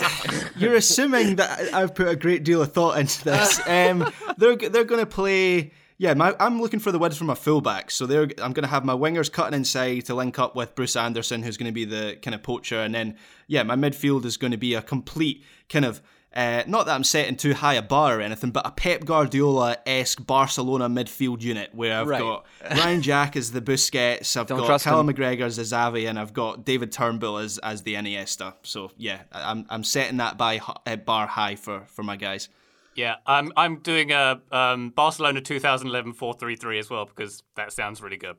[0.56, 3.60] you're assuming that I've put a great deal of thought into this.
[3.72, 5.72] Um, they're they're going to play.
[5.96, 7.92] Yeah, my, I'm looking for the wins from my fullbacks.
[7.92, 10.96] So they're I'm going to have my wingers cutting inside to link up with Bruce
[10.96, 14.36] Anderson, who's going to be the kind of poacher, and then yeah, my midfield is
[14.36, 16.02] going to be a complete kind of.
[16.34, 19.76] Uh, not that I'm setting too high a bar or anything, but a Pep Guardiola
[19.86, 22.20] esque Barcelona midfield unit where I've Right.
[22.20, 25.14] got Ryan Jack as the Busquets, I've Don't got trust Callum him.
[25.14, 28.54] McGregor as the Xavi, and I've got David Turnbull as as the Iniesta.
[28.62, 32.48] So yeah, I- I'm I'm setting that by uh, bar high for for my guys.
[32.94, 38.18] Yeah, I'm I'm doing a um, Barcelona 2011 4-3-3 as well because that sounds really
[38.18, 38.36] good.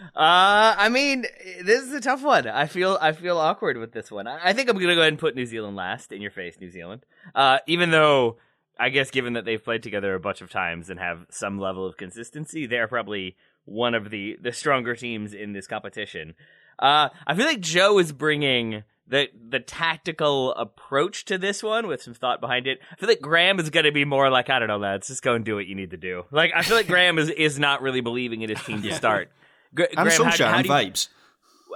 [0.00, 1.26] Uh, I mean,
[1.62, 2.46] this is a tough one.
[2.46, 4.26] I feel I feel awkward with this one.
[4.26, 6.12] I, I think I'm gonna go ahead and put New Zealand last.
[6.12, 7.04] In your face, New Zealand.
[7.34, 8.36] Uh, even though
[8.78, 11.86] I guess given that they've played together a bunch of times and have some level
[11.86, 16.34] of consistency, they're probably one of the the stronger teams in this competition.
[16.78, 22.02] Uh, I feel like Joe is bringing the the tactical approach to this one with
[22.02, 22.80] some thought behind it.
[22.92, 25.22] I feel like Graham is going to be more like I don't know, lads, just
[25.22, 26.24] go and do what you need to do.
[26.30, 29.30] Like I feel like Graham is is not really believing in his team to start.
[29.76, 31.08] Gr- I'm Graham, how- Solskjaer, how I'm you- vibes.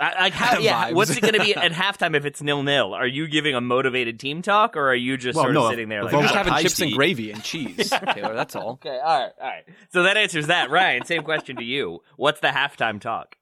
[0.01, 0.59] Like how?
[0.61, 0.89] Yeah.
[0.89, 0.95] Vibes.
[0.95, 2.95] What's it going to be at halftime if it's nil nil?
[2.95, 5.71] Are you giving a motivated team talk, or are you just Well, sort no, of
[5.73, 6.23] sitting there we've like?
[6.23, 8.35] Just "Oh, having chips to and gravy and cheese, Taylor.
[8.35, 8.71] That's all.
[8.71, 8.89] Okay.
[8.99, 9.33] All right.
[9.39, 9.65] All right.
[9.93, 10.71] So that answers that.
[10.71, 12.01] Ryan, same question to you.
[12.17, 13.37] What's the halftime talk?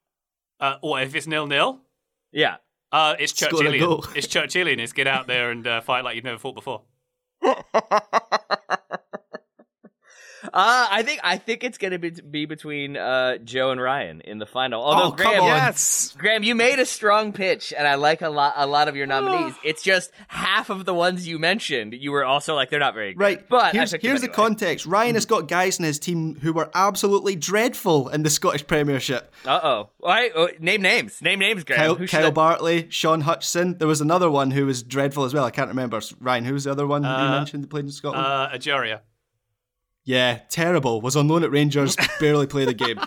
[0.59, 1.81] Uh, what if it's nil nil?
[2.33, 2.57] Yeah.
[2.90, 3.79] Uh, it's Score Churchillian.
[3.81, 4.05] goal.
[4.16, 4.79] It's Churchillian.
[4.81, 6.83] It's get out there and uh, fight like you've never fought before.
[10.59, 14.21] Uh, I think I think it's going to be, be between uh, Joe and Ryan
[14.23, 14.83] in the final.
[14.83, 15.49] Although Oh, come Graham, on.
[15.49, 16.14] Yes.
[16.18, 19.07] Graham, you made a strong pitch, and I like a lot a lot of your
[19.07, 19.55] nominees.
[19.64, 21.94] it's just half of the ones you mentioned.
[21.94, 23.21] You were also like they're not very good.
[23.21, 24.85] Right, but I here's, picked them here's the context.
[24.85, 29.33] Ryan has got guys in his team who were absolutely dreadful in the Scottish Premiership.
[29.47, 29.68] Uh oh.
[29.68, 30.33] All right.
[30.35, 31.23] oh, name names.
[31.23, 31.97] Name names, Graham.
[31.97, 33.79] Kyle, Kyle I- Bartley, Shaun Hutchinson.
[33.79, 35.44] There was another one who was dreadful as well.
[35.44, 36.01] I can't remember.
[36.21, 38.27] Ryan, who was the other one you Uh, mentioned that played in Scotland?
[38.27, 39.01] Uh, Ajaria.
[40.09, 41.01] Yeah, terrible.
[41.03, 42.99] Was on loan at Rangers, barely played a game.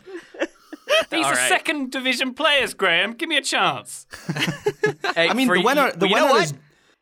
[1.10, 1.50] These All are right.
[1.50, 3.14] second division players, Graham.
[3.14, 4.06] Give me a chance.
[5.16, 6.44] Hey, I mean, for the you- winner- the you know winner what?
[6.46, 6.54] is-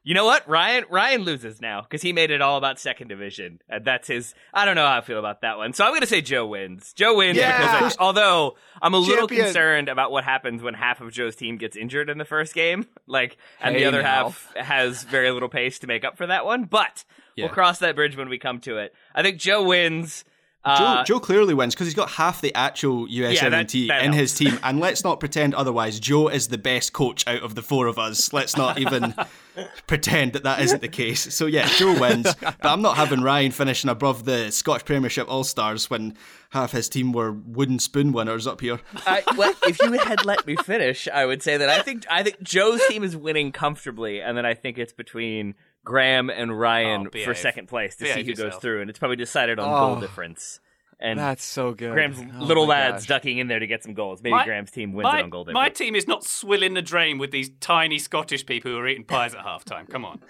[0.03, 0.47] You know what?
[0.49, 4.33] Ryan Ryan loses now because he made it all about second division, and that's his.
[4.53, 6.47] I don't know how I feel about that one, so I'm going to say Joe
[6.47, 6.93] wins.
[6.93, 7.57] Joe wins Yeah.
[7.75, 9.45] because I, although I'm a little Champion.
[9.45, 12.87] concerned about what happens when half of Joe's team gets injured in the first game,
[13.05, 14.29] like, and the other now.
[14.29, 16.63] half has very little pace to make up for that one.
[16.63, 17.03] But
[17.45, 18.93] we'll cross that bridge when we come to it.
[19.15, 20.23] I think Joe wins.
[20.65, 24.33] Joe, Uh, Joe clearly wins because he's got half the actual US17 that in his
[24.35, 24.59] team.
[24.61, 26.01] And let's not pretend otherwise.
[26.01, 28.33] Joe is the best coach out of the four of us.
[28.33, 29.15] Let's not even
[29.87, 31.33] pretend that that isn't the case.
[31.33, 32.35] So, yeah, Joe wins.
[32.41, 36.15] but I'm not having Ryan finishing above the Scottish Premiership All Stars when
[36.49, 38.81] half his team were wooden spoon winners up here.
[39.07, 42.21] I, well, if you had let me finish, I would say that I think I
[42.21, 45.55] think Joe's team is winning comfortably, and then I think it's between
[45.89, 48.99] Graham and Ryan Oh, for second place to see Behave who goes through, and it's
[48.99, 50.01] probably decided on goal Oh.
[50.01, 50.59] difference.
[51.01, 51.93] And That's so good.
[51.93, 53.07] Graham's Oh little lads gosh.
[53.07, 54.21] ducking in there to get some goals.
[54.21, 55.55] Maybe My- Graham's team wins My, it on goal difference.
[55.55, 59.05] my team is not swilling the drain with these tiny Scottish people who are eating
[59.05, 59.89] pies at halftime.
[59.89, 60.19] Come on.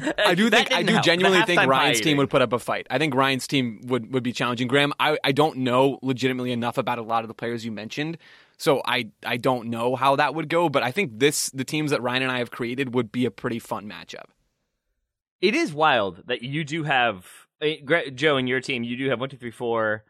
[0.00, 1.04] Uh, I do think I do help.
[1.04, 2.86] Genuinely think Ryan's team would put up a fight.
[2.90, 4.66] I think Ryan's team would, would be challenging.
[4.66, 8.16] Graham, I, I don't know legitimately enough about a lot of the players you mentioned,
[8.56, 10.68] so I I don't know how that would go.
[10.70, 13.30] But I think this the teams that Ryan and I have created would be a
[13.30, 14.24] pretty fun matchup.
[15.40, 17.26] It is wild that you do have
[17.62, 17.76] eh,
[18.14, 18.82] Joe and your team.
[18.82, 20.04] You do have one, two, three, four,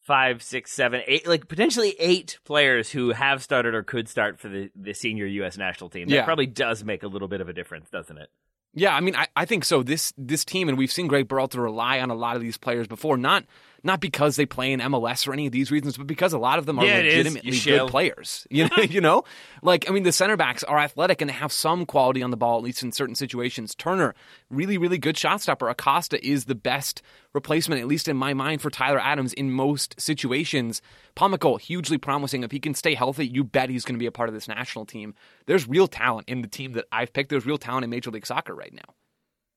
[0.00, 4.48] five, six, seven, eight, like potentially eight players who have started or could start for
[4.48, 5.56] the, the senior U.S.
[5.56, 6.08] national team.
[6.08, 6.24] That Yeah.
[6.24, 8.28] probably does make a little bit of a difference, doesn't it?
[8.74, 9.82] Yeah, I mean, I, I think so.
[9.82, 12.86] This this team, and we've seen Gregg Berhalter rely on a lot of these players
[12.86, 13.44] before, not
[13.84, 16.58] not because they play in MLS or any of these reasons, but because a lot
[16.58, 17.86] of them are Yeah, legitimately You shall.
[17.86, 18.46] good players.
[18.50, 19.24] You know, you know,
[19.62, 22.36] like I mean, the center backs are athletic and they have some quality on the
[22.36, 23.74] ball, at least in certain situations.
[23.74, 24.14] Turner,
[24.50, 25.68] really, really good shot stopper.
[25.68, 30.00] Acosta is the best replacement, at least in my mind, for Tyler Adams in most
[30.00, 30.82] situations.
[31.16, 32.42] Pomykal, hugely promising.
[32.44, 34.48] If he can stay healthy, you bet he's going to be a part of this
[34.48, 35.14] national team.
[35.46, 37.30] There's real talent in the team that I've picked.
[37.30, 38.94] There's real talent in Major League Soccer right now.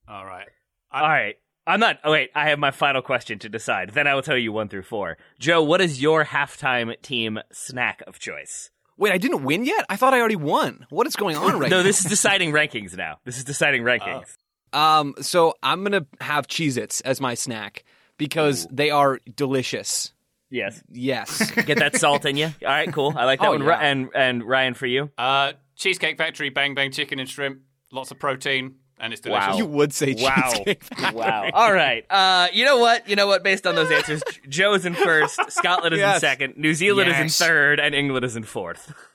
[0.08, 0.48] All right.
[0.92, 1.36] All right.
[1.66, 1.98] I'm not.
[2.04, 3.90] Oh, wait, I have my final question to decide.
[3.90, 5.16] Then I will tell you one through four.
[5.38, 8.70] Joe, what is your halftime team snack of choice?
[8.96, 9.84] Wait, I didn't win yet?
[9.88, 10.86] I thought I already won.
[10.90, 11.82] What is going on right No, now?
[11.82, 13.18] No, this is deciding rankings now.
[13.24, 14.36] This is deciding rankings.
[14.72, 17.84] Um, so I'm gonna have Cheez-Its as my snack
[18.16, 20.12] because they are delicious.
[20.50, 20.82] yes.
[20.90, 21.50] Yes.
[21.66, 22.46] Get that salt in you.
[22.46, 23.12] All right, cool.
[23.16, 23.64] I like that Oh, one.
[23.64, 23.78] yeah.
[23.78, 25.10] And and Ryan for you.
[25.18, 27.60] Uh, Cheesecake Factory, bang bang chicken and shrimp,
[27.92, 29.48] lots of protein, and it's delicious.
[29.52, 29.56] Wow.
[29.58, 30.34] you would say Wow.
[30.52, 31.14] Cheesecake Factory.
[31.18, 31.50] Wow.
[31.52, 32.04] All right.
[32.16, 33.08] Uh, you know what?
[33.08, 33.42] You know what?
[33.42, 37.28] Based on those answers, Joe's in first, Scotland is in second, New Zealand is in
[37.28, 38.92] third, and England is in fourth.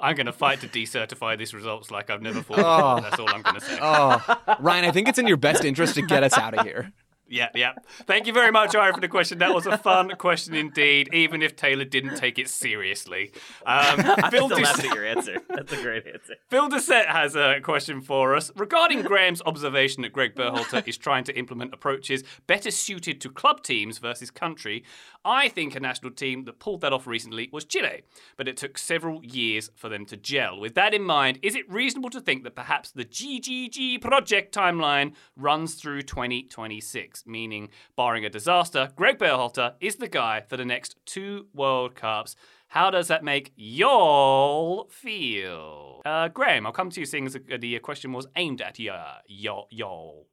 [0.00, 3.02] I'm going to fight to decertify these results like I've never fought.
[3.02, 3.78] That's all I'm going to say.
[3.80, 6.92] Oh, Ryan, I think it's in your best interest to get us out of here.
[7.26, 7.72] Yeah, yeah.
[8.06, 9.38] Thank you very much, Ira, for the question.
[9.38, 13.32] That was a fun question indeed, even if Taylor didn't take it seriously.
[13.64, 15.38] Um, Phil, Still your answer.
[15.48, 16.34] That's a great answer.
[16.50, 21.24] Phil Dissett has a question for us regarding Graham's observation that Gregg Berhalter is trying
[21.24, 24.84] to implement approaches better suited to club teams versus country.
[25.24, 28.02] I think a national team that pulled that off recently was Chile,
[28.36, 30.60] but it took several years for them to gel.
[30.60, 35.14] With that in mind, is it reasonable to think that perhaps the GGG project timeline
[35.36, 40.96] runs through 2026, meaning, barring a disaster, Gregg Berhalter is the guy for the next
[41.06, 42.36] two World Cups?
[42.68, 46.02] How does that make y'all feel?
[46.04, 49.68] Uh, Graham, I'll come to you seeing as the question was aimed at ya, y'all.
[49.70, 50.26] y'all.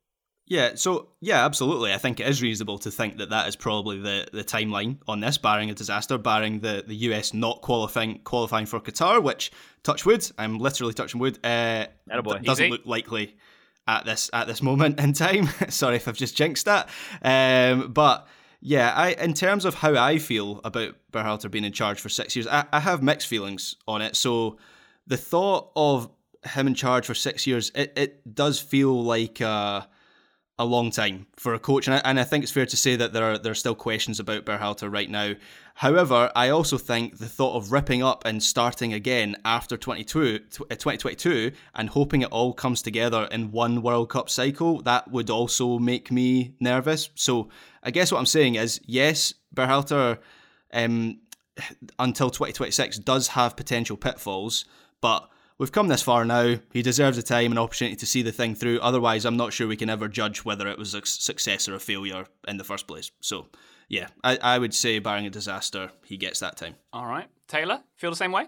[0.51, 1.93] Yeah, so yeah, absolutely.
[1.93, 5.21] I think it is reasonable to think that that is probably the, the timeline on
[5.21, 9.51] this, barring a disaster, barring the, the US not qualifying qualifying for Qatar, which
[9.83, 11.39] touch wood, I'm literally touching wood.
[11.41, 13.37] Uh, d- doesn't look likely
[13.87, 15.47] at this at this moment in time.
[15.69, 16.89] Sorry if I've just jinxed that.
[17.21, 18.27] Um, but
[18.61, 22.35] yeah, I in terms of how I feel about Berhalter being in charge for six
[22.35, 24.15] years, I, I have mixed feelings on it.
[24.15, 24.57] So
[25.07, 26.09] the thought of
[26.45, 29.87] him in charge for six years, it, it does feel like a,
[30.57, 32.95] a long time for a coach, and I, and I think it's fair to say
[32.95, 35.33] that there are there are still questions about Berhalter right now.
[35.81, 40.75] However, I also think the thought of ripping up and starting again after 22, uh,
[40.75, 45.79] 2022 and hoping it all comes together in one World Cup cycle, that would also
[45.79, 47.09] make me nervous.
[47.15, 47.49] So
[47.81, 50.19] I guess what I'm saying is, yes, Berhalter
[50.71, 51.17] um,
[51.97, 54.65] until 2026 does have potential pitfalls,
[55.01, 56.57] but we've come this far now.
[56.71, 58.81] He deserves the time and opportunity to see the thing through.
[58.81, 61.79] Otherwise, I'm not sure we can ever judge whether it was a success or a
[61.79, 63.09] failure in the first place.
[63.19, 63.47] So,
[63.91, 66.75] yeah, I, I would say, barring a disaster, he gets that time.
[66.93, 67.27] All right.
[67.49, 68.45] Taylor, feel the same way?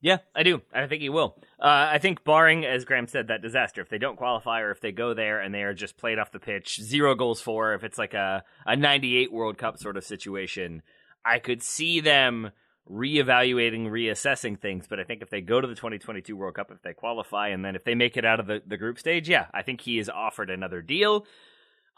[0.00, 0.62] Yeah, I do.
[0.72, 1.36] I think he will.
[1.60, 4.80] Uh, I think, barring, as Graham said, that disaster, if they don't qualify or if
[4.80, 7.84] they go there and they are just played off the pitch, zero goals for, if
[7.84, 10.80] it's like a, a 98 World Cup sort of situation,
[11.26, 12.50] I could see them
[12.90, 14.86] reevaluating, reassessing things.
[14.88, 17.62] But I think if they go to the 2022 World Cup, if they qualify, and
[17.62, 19.98] then if they make it out of the, the group stage, yeah, I think he
[19.98, 21.26] is offered another deal.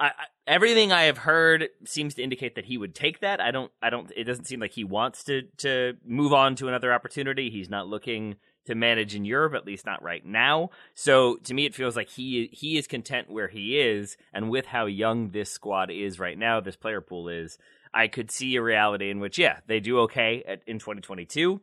[0.03, 0.13] I,
[0.49, 3.41] everything I have heard seems to indicate that he would take that.
[3.41, 3.71] I don't.
[3.81, 4.11] I don't.
[4.17, 7.51] It doesn't seem like he wants to to move on to another opportunity.
[7.51, 10.71] He's not looking to manage in Europe, at least not right now.
[10.95, 14.67] So to me, it feels like he he is content where he is, and with
[14.67, 17.59] how young this squad is right now, this player pool is.
[17.95, 21.61] I could see a reality in which, yeah, they do okay at, in 2022,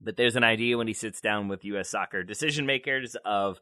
[0.00, 1.88] but there's an idea when he sits down with U.S.
[1.88, 3.60] soccer decision makers of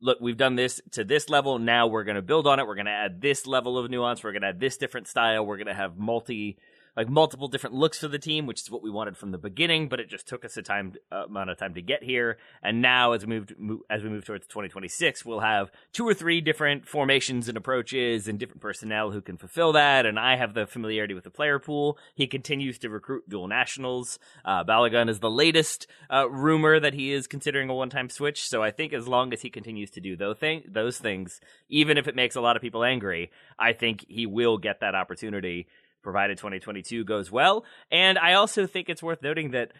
[0.00, 1.58] look, we've done this to this level.
[1.58, 2.66] Now we're going to build on it.
[2.66, 4.22] We're going to add this level of nuance.
[4.22, 5.44] We're going to add this different style.
[5.46, 6.58] We're going to have multi,
[6.96, 9.88] like multiple different looks for the team, which is what we wanted from the beginning.
[9.88, 12.38] But it just took us a time uh, amount of time to get here.
[12.62, 16.14] And now, as we moved mo- as we move towards 2026, we'll have two or
[16.14, 20.06] three different formations and approaches and different personnel who can fulfill that.
[20.06, 21.98] And I have the familiarity with the player pool.
[22.14, 24.18] He continues to recruit dual nationals.
[24.44, 28.48] Uh, Balogun is the latest uh, rumor that he is considering a one-time switch.
[28.48, 31.98] So I think as long as he continues to do those thing those things, even
[31.98, 35.66] if it makes a lot of people angry, I think he will get that opportunity
[36.04, 37.64] provided 2022 goes well.
[37.90, 39.72] And I also think it's worth noting that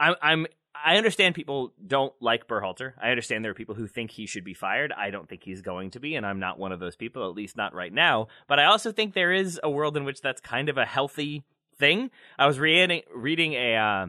[0.00, 2.94] I'm, I'm I understand people don't like Berhalter.
[3.00, 4.92] I understand there are people who think he should be fired.
[4.96, 7.36] I don't think he's going to be, and I'm not one of those people, at
[7.36, 8.28] least not right now.
[8.48, 11.44] But I also think there is a world in which that's kind of a healthy
[11.78, 12.10] thing.
[12.38, 14.06] I was reading reading a uh,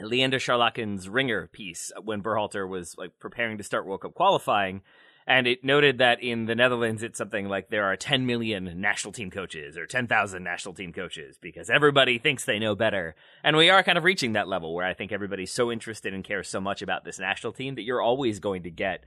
[0.00, 4.82] Leander Schaerlaeckens's Ringer piece when Berhalter was like preparing to start World Cup qualifying,
[5.26, 9.12] and it noted that in the Netherlands, it's something like there are 10 million national
[9.12, 13.16] team coaches or 10,000 national team coaches because everybody thinks they know better.
[13.42, 16.22] And we are kind of reaching that level where I think everybody's so interested and
[16.22, 19.04] cares so much about this national team that you're always going to get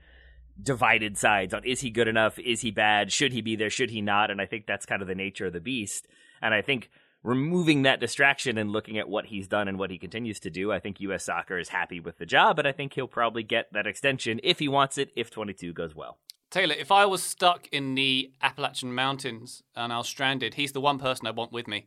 [0.62, 2.38] divided sides on is he good enough?
[2.38, 3.10] Is he bad?
[3.10, 3.70] Should he be there?
[3.70, 4.30] Should he not?
[4.30, 6.06] And I think that's kind of the nature of the beast.
[6.42, 6.90] And I think
[7.22, 10.72] removing that distraction and looking at what he's done and what he continues to do,
[10.72, 11.24] I think U.S.
[11.24, 14.58] soccer is happy with the job, and I think he'll probably get that extension if
[14.58, 16.18] he wants it, if 22 goes well.
[16.50, 20.80] Taylor, if I was stuck in the Appalachian Mountains and I was stranded, he's the
[20.80, 21.86] one person I want with me.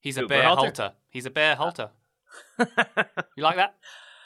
[0.00, 0.56] He's a bear Berhalter?
[0.56, 0.92] halter.
[1.10, 1.90] He's a bear halter.
[2.58, 3.74] you like that?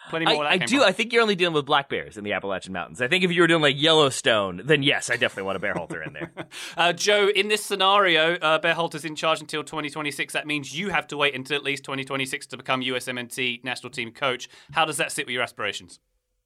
[0.09, 0.79] Plenty more I, that I do.
[0.79, 0.89] from.
[0.89, 3.01] I think you're only dealing with black bears in the Appalachian Mountains.
[3.01, 5.75] I think if you were doing like Yellowstone, then yes, I definitely want a bear
[5.75, 6.33] halter in there.
[6.77, 10.33] Uh, Joe, in this scenario, uh, Bear Halter's in charge until 2026.
[10.33, 14.11] That means you have to wait until at least 2026 to become USMNT national team
[14.11, 14.49] coach.
[14.73, 16.01] How does that sit with your aspirations?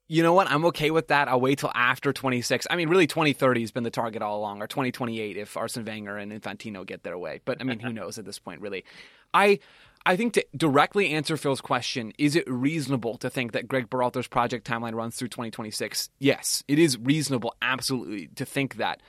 [0.09, 0.51] You know what?
[0.51, 1.29] I'm okay with that.
[1.29, 2.67] I'll wait till after 26.
[2.69, 6.17] I mean, really, 2030 has been the target all along, or 2028 if Arsene Wenger
[6.17, 7.41] and Infantino get their way.
[7.45, 8.85] But I mean, who knows at this point, really?
[9.33, 9.61] I.
[10.07, 14.29] I think to directly answer Phil's question, is it reasonable to think that Gregg Berhalter's
[14.29, 16.09] project timeline runs through 2026?
[16.19, 19.03] Yes, it is reasonable, absolutely, to think that.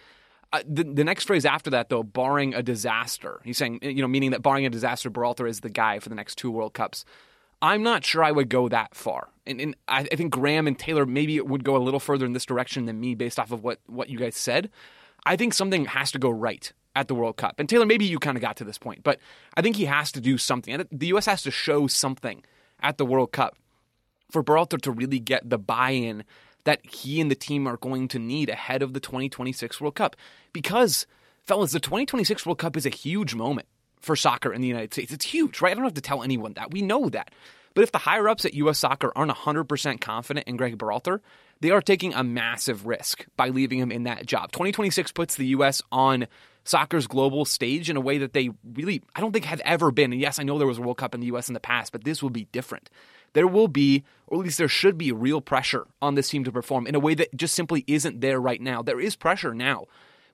[0.54, 4.08] Uh, the, the next phrase after that, though, barring a disaster, he's saying, you know,
[4.08, 7.06] meaning that barring a disaster, Berhalter is the guy for the next two World Cups.
[7.62, 9.30] I'm not sure I would go that far.
[9.48, 12.34] And, and I, I think Graham and Taylor maybe would go a little further in
[12.34, 14.70] this direction than me based off of what, what you guys said.
[15.26, 17.56] I think something has to go right at the World Cup.
[17.58, 19.20] And Taylor, maybe you kind of got to this point, but
[19.56, 20.74] I think he has to do something.
[20.74, 21.26] And The U.S.
[21.26, 22.44] has to show something
[22.82, 23.56] at the World Cup
[24.30, 26.24] for Berhalter to really get the buy-in
[26.64, 30.16] that he and the team are going to need ahead of the 2026 World Cup.
[30.54, 31.08] Because,
[31.44, 33.68] fellas, the 2026 World Cup is a huge moment
[34.00, 35.12] for soccer in the United States.
[35.12, 35.72] It's huge, right?
[35.72, 36.72] I don't have to tell anyone that.
[36.72, 37.32] We know that.
[37.74, 38.80] But if the higher ups at U.S.
[38.80, 41.22] Soccer aren't 100% confident in Gregg Berhalter,
[41.62, 44.52] they are taking a massive risk by leaving him in that job.
[44.52, 45.82] 2026 puts the U.S.
[45.92, 46.28] on
[46.64, 50.12] soccer's global stage in a way that they really, I don't think, have ever been.
[50.12, 51.48] And yes, I know there was a World Cup in the U.S.
[51.48, 52.90] in the past, but this will be different.
[53.34, 56.52] There will be, or at least there should be, real pressure on this team to
[56.52, 58.82] perform in a way that just simply isn't there right now.
[58.82, 59.86] There is pressure now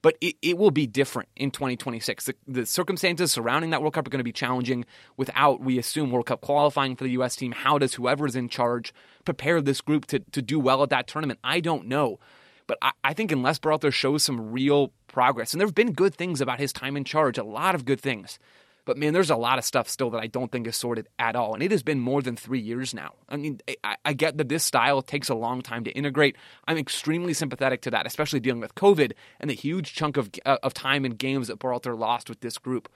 [0.01, 2.25] but it, it will be different in 2026.
[2.25, 4.85] The, the circumstances surrounding that World Cup are going to be challenging
[5.15, 7.35] without, we assume, World Cup qualifying for the U.S.
[7.35, 7.51] team.
[7.51, 8.93] How does whoever is in charge
[9.25, 11.39] prepare this group to, to do well at that tournament?
[11.43, 12.19] I don't know.
[12.67, 16.13] But I, I think unless Berhalter shows some real progress, and there have been good
[16.13, 18.39] things about his time in charge, a lot of good things.
[18.87, 21.35] But man, there's a lot of stuff still that I don't think is sorted at
[21.35, 21.53] all.
[21.53, 23.15] And it has been more than three years now.
[23.27, 26.37] I mean, I, I get that this style takes a long time to integrate.
[26.69, 29.11] I'm extremely sympathetic to that, especially dealing with COVID
[29.41, 32.57] and the huge chunk of, uh, of time and games that Berhalter lost with this
[32.57, 32.87] group.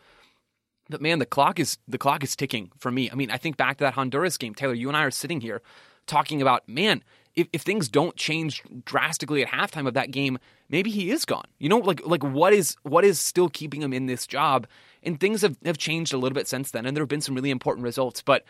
[0.89, 3.11] But man, the clock is the clock is ticking for me.
[3.11, 4.55] I mean, I think back to that Honduras game.
[4.55, 5.61] Taylor, you and I are sitting here
[6.07, 7.03] talking about, man,
[7.35, 10.37] if, if things don't change drastically at halftime of that game,
[10.69, 11.45] maybe he is gone.
[11.59, 14.67] You know, like like what is what is still keeping him in this job?
[15.03, 17.35] And things have, have changed a little bit since then, and there have been some
[17.35, 18.21] really important results.
[18.21, 18.43] But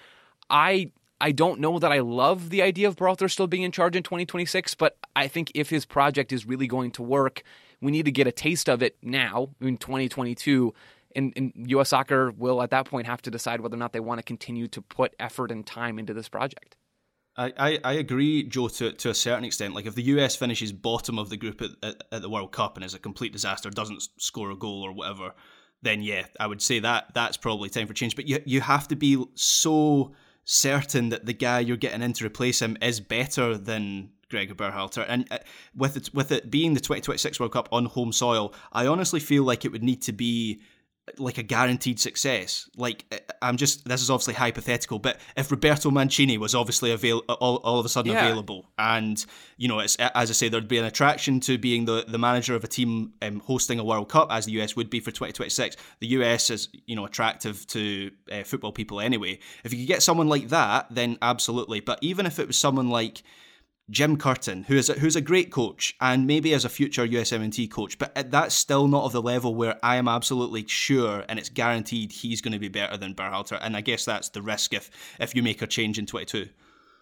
[0.49, 3.95] I I don't know that I love the idea of Berhalter still being in charge
[3.95, 7.43] in 2026, but I think if his project is really going to work,
[7.79, 10.73] we need to get a taste of it now in 2022.
[11.15, 11.89] And, and U.S.
[11.89, 14.67] soccer will at that point have to decide whether or not they want to continue
[14.69, 16.75] to put effort and time into this project.
[17.37, 19.73] I, I, agree, Joe, to, to a certain extent.
[19.73, 22.75] Like, if the US finishes bottom of the group at, at, at the World Cup
[22.75, 25.33] and is a complete disaster, doesn't score a goal or whatever,
[25.81, 28.15] then yeah, I would say that that's probably time for change.
[28.15, 30.13] But you, you have to be so
[30.43, 35.05] certain that the guy you're getting in to replace him is better than Gregor Berhalter.
[35.07, 35.39] And uh,
[35.75, 39.43] with it, with it being the 2026 World Cup on home soil, I honestly feel
[39.43, 40.61] like it would need to be
[41.17, 42.69] like a guaranteed success.
[42.77, 47.19] Like uh, I'm just this is obviously hypothetical, but if Roberto Mancini was obviously avail-
[47.29, 48.25] all, all of a sudden Yeah.
[48.25, 49.23] available, and
[49.57, 52.55] you know, it's as I say, there'd be an attraction to being the, the manager
[52.55, 55.75] of a team um, hosting a World Cup, as the US would be for 2026.
[55.99, 59.39] The US is you know attractive to uh, football people anyway.
[59.63, 61.79] If you could get someone like that, then absolutely.
[61.79, 63.23] But even if it was someone like
[63.91, 67.69] Jim Curtin, who is a, who's a great coach and maybe as a future USMNT
[67.69, 71.49] coach, but that's still not of the level where I am absolutely sure and it's
[71.49, 73.59] guaranteed he's going to be better than Berhalter.
[73.61, 74.89] And I guess that's the risk if
[75.19, 76.47] if you make a change in 22.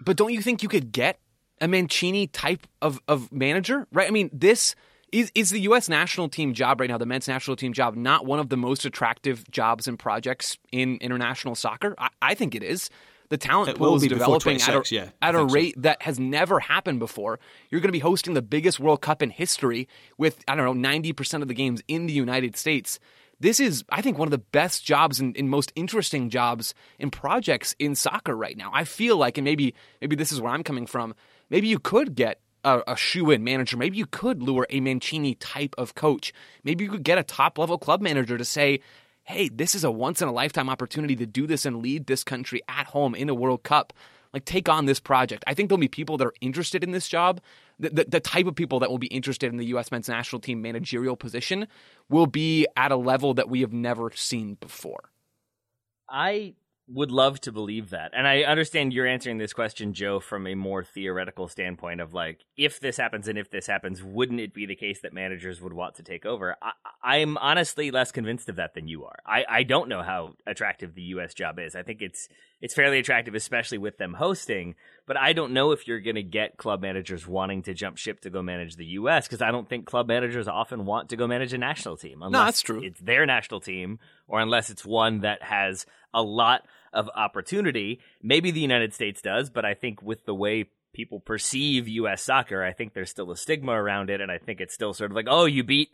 [0.02, 1.20] But don't you think you could get
[1.62, 3.88] a Mancini type of, of manager?
[3.92, 4.08] Right?
[4.08, 4.76] I mean, this
[5.12, 8.26] is is the US national team job right now, the men's national team job, not
[8.26, 11.94] one of the most attractive jobs and projects in international soccer?
[12.00, 12.90] I, I think it is.
[13.30, 15.56] The talent It pool will is developing at a, yeah, at a think so.
[15.56, 17.40] rate that has never happened before.
[17.70, 20.90] You're going to be hosting the biggest World Cup in history with, I don't know,
[20.90, 23.00] 90% of the games in the United States.
[23.40, 27.12] This is, I think, one of the best jobs and, and most interesting jobs and
[27.12, 28.72] projects in soccer right now.
[28.74, 31.14] I feel like, and maybe maybe this is where I'm coming from,
[31.50, 33.78] maybe you could get a, a shoe-in manager.
[33.78, 36.34] Maybe you could lure a Mancini type of coach.
[36.64, 38.82] Maybe you could get a top-level club manager to say,
[39.30, 42.24] hey, this is a once in a lifetime opportunity to do this and lead this
[42.24, 43.94] country at home in a World Cup.
[44.34, 45.44] Like, take on this project.
[45.46, 47.40] I think there'll be people that are interested in this job.
[47.78, 49.92] The, the, the type of people that will be interested in the U.S.
[49.92, 51.68] men's national team managerial position
[52.10, 55.12] will be at a level that we have never seen before.
[56.10, 56.56] I
[56.92, 58.12] would love to believe that.
[58.16, 62.44] And I understand you're answering this question, Joe, from a more theoretical standpoint of like,
[62.58, 65.74] if this happens and if this happens, wouldn't it be the case that managers would
[65.74, 66.56] want to take over?
[66.62, 66.72] I,
[67.04, 69.20] I'm honestly less convinced of that than you are.
[69.26, 71.34] I, I don't know how attractive the U.S.
[71.34, 71.76] job is.
[71.76, 72.28] I think it's
[72.62, 74.76] it's fairly attractive, especially with them hosting.
[75.06, 78.20] But I don't know if you're going to get club managers wanting to jump ship
[78.22, 79.28] to go manage the U.S.
[79.28, 82.22] because I don't think club managers often want to go manage a national team.
[82.22, 82.84] Unless that's true.
[82.84, 88.00] It's their national team, or unless it's one that has a lot of opportunity.
[88.22, 92.22] Maybe the United States does, but I think with the way people perceive U.S.
[92.22, 95.12] soccer, I think there's still a stigma around it, and I think it's still sort
[95.12, 95.90] of like, oh, you beat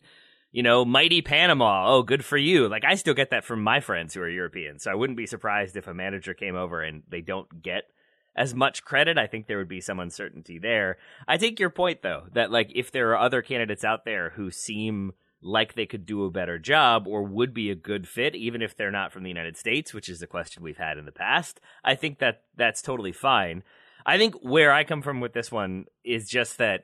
[0.55, 1.83] you know, mighty Panama.
[1.85, 2.69] Oh, good for you.
[2.69, 4.79] Like I still get that from my friends who are European.
[4.79, 7.83] So I wouldn't be surprised if a manager came over and they don't get
[8.37, 9.17] as much credit.
[9.17, 10.97] I think there would be some uncertainty there.
[11.27, 14.49] I take your point though, that like if there are other candidates out there who
[14.49, 15.11] seem
[15.45, 18.75] like they could do a better job or would be a good fit, even if
[18.75, 21.61] they're not from the United States, which is a question we've had in the past,
[21.83, 23.63] I think that that's totally fine.
[24.07, 26.83] I think where I come from with this one is just that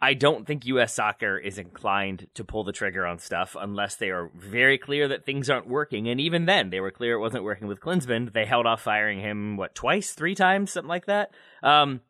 [0.00, 0.94] I don't think U.S.
[0.94, 5.24] soccer is inclined to pull the trigger on stuff unless they are very clear that
[5.24, 6.08] things aren't working.
[6.08, 8.32] And even then, they were clear it wasn't working with Klinsmann.
[8.32, 11.32] They held off firing him, what, twice, three times, something like that?
[11.62, 12.00] Um,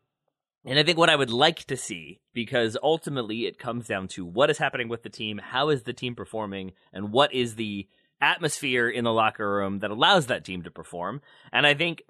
[0.65, 4.25] and I think what I would like to see, because ultimately it comes down to
[4.25, 7.87] what is happening with the team, how is the team performing, and what is the
[8.21, 11.21] atmosphere in the locker room that allows that team to perform.
[11.51, 12.01] And I think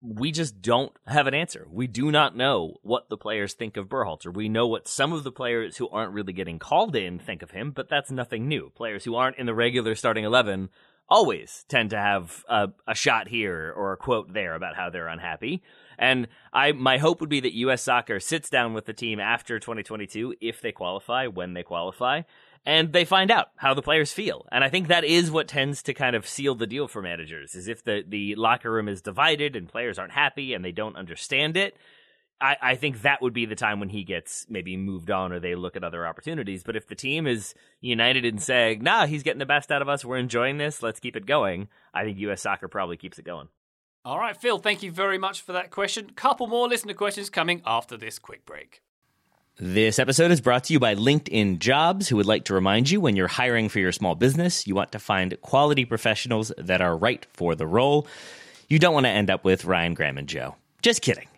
[0.00, 1.66] we just don't have an answer.
[1.70, 4.32] We do not know what the players think of Berhalter.
[4.32, 7.50] We know what some of the players who aren't really getting called in think of
[7.50, 8.70] him, but that's nothing new.
[8.76, 10.68] Players who aren't in the regular starting 11
[11.08, 15.08] always tend to have a, a shot here or a quote there about how they're
[15.08, 15.62] unhappy.
[15.98, 17.82] And I, my hope would be that U.S.
[17.82, 22.22] Soccer sits down with the team after 2022, if they qualify, when they qualify,
[22.64, 24.46] and they find out how the players feel.
[24.52, 27.54] And I think that is what tends to kind of seal the deal for managers
[27.54, 30.96] is if the, the locker room is divided and players aren't happy and they don't
[30.96, 31.76] understand it.
[32.40, 35.40] I, I think that would be the time when he gets maybe moved on or
[35.40, 36.62] they look at other opportunities.
[36.62, 39.88] But if the team is united in saying, nah, he's getting the best out of
[39.88, 42.42] us, we're enjoying this, let's keep it going, I think U.S.
[42.42, 43.48] soccer probably keeps it going.
[44.04, 46.10] All right, Phil, thank you very much for that question.
[46.10, 48.82] Couple more listener questions coming after this quick break.
[49.60, 53.00] This episode is brought to you by LinkedIn Jobs, who would like to remind you
[53.00, 56.96] when you're hiring for your small business, you want to find quality professionals that are
[56.96, 58.06] right for the role.
[58.68, 60.54] You don't want to end up with Ryan Graham and Joe.
[60.80, 61.26] Just kidding.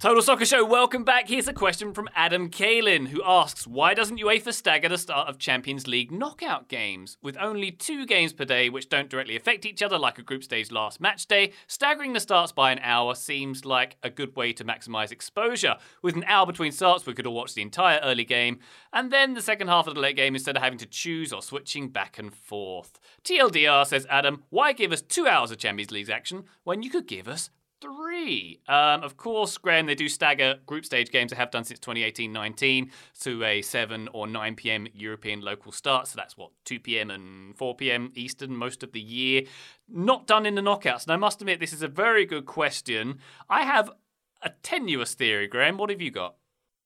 [0.00, 1.28] Total Soccer Show, welcome back.
[1.28, 5.36] Here's a question from Adam Kalin, who asks Why doesn't UEFA stagger the start of
[5.36, 7.18] Champions League knockout games?
[7.20, 10.42] With only two games per day, which don't directly affect each other, like a group
[10.42, 14.54] stage last match day, staggering the starts by an hour seems like a good way
[14.54, 15.76] to maximise exposure.
[16.00, 18.60] With an hour between starts, we could all watch the entire early game,
[18.94, 21.42] and then the second half of the late game instead of having to choose or
[21.42, 22.98] switching back and forth.
[23.22, 27.06] TLDR says Adam, Why give us two hours of Champions League action when you could
[27.06, 27.50] give us
[27.80, 28.60] three.
[28.68, 31.30] Um, of course, Graham, they do stagger group stage games.
[31.30, 32.90] They have done since 2018-19
[33.22, 34.86] to a 7 or 9 p.m.
[34.94, 36.06] European local start.
[36.06, 37.10] So that's what 2 p.m.
[37.10, 38.12] and 4 p.m.
[38.14, 39.42] Eastern most of the year.
[39.88, 41.04] Not done in the knockouts.
[41.04, 43.18] And I must admit, this is a very good question.
[43.48, 43.90] I have
[44.42, 45.78] a tenuous theory, Graham.
[45.78, 46.36] What have you got?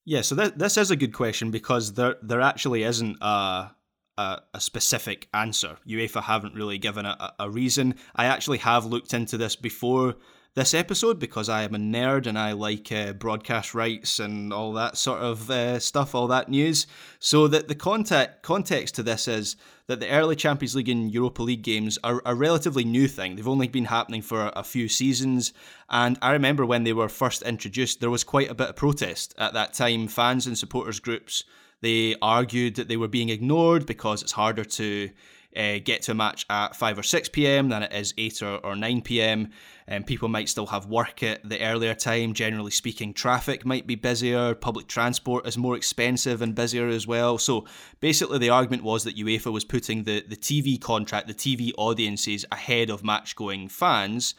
[0.04, 3.70] Yeah, so th- this is a good question because there there actually isn't a
[4.16, 5.76] a, a, specific answer.
[5.88, 7.96] UEFA haven't really given a, a, reason.
[8.14, 10.14] I actually have looked into this before
[10.54, 14.72] this episode because I am a nerd and I like uh, broadcast rights and all
[14.74, 16.86] that sort of uh, stuff, all that news.
[17.18, 19.56] So that the context context to this is
[19.88, 23.34] that the early Champions League and Europa League games are a relatively new thing.
[23.34, 25.52] They've only been happening for a few seasons,
[25.90, 29.34] and I remember when they were first introduced, there was quite a bit of protest
[29.36, 30.06] at that time.
[30.06, 31.44] Fans and supporters groups
[31.84, 35.10] they argued that they were being ignored because it's harder to
[35.56, 38.56] uh, get to a match at 5 or 6 pm than it is 8 or,
[38.58, 39.50] or 9 pm.
[39.86, 42.32] And um, people might still have work at the earlier time.
[42.32, 47.36] Generally speaking, traffic might be busier, public transport is more expensive and busier as well.
[47.36, 47.66] So
[48.00, 52.46] basically, the argument was that UEFA was putting the, the TV contract, the TV audiences
[52.50, 54.34] ahead of match going fans.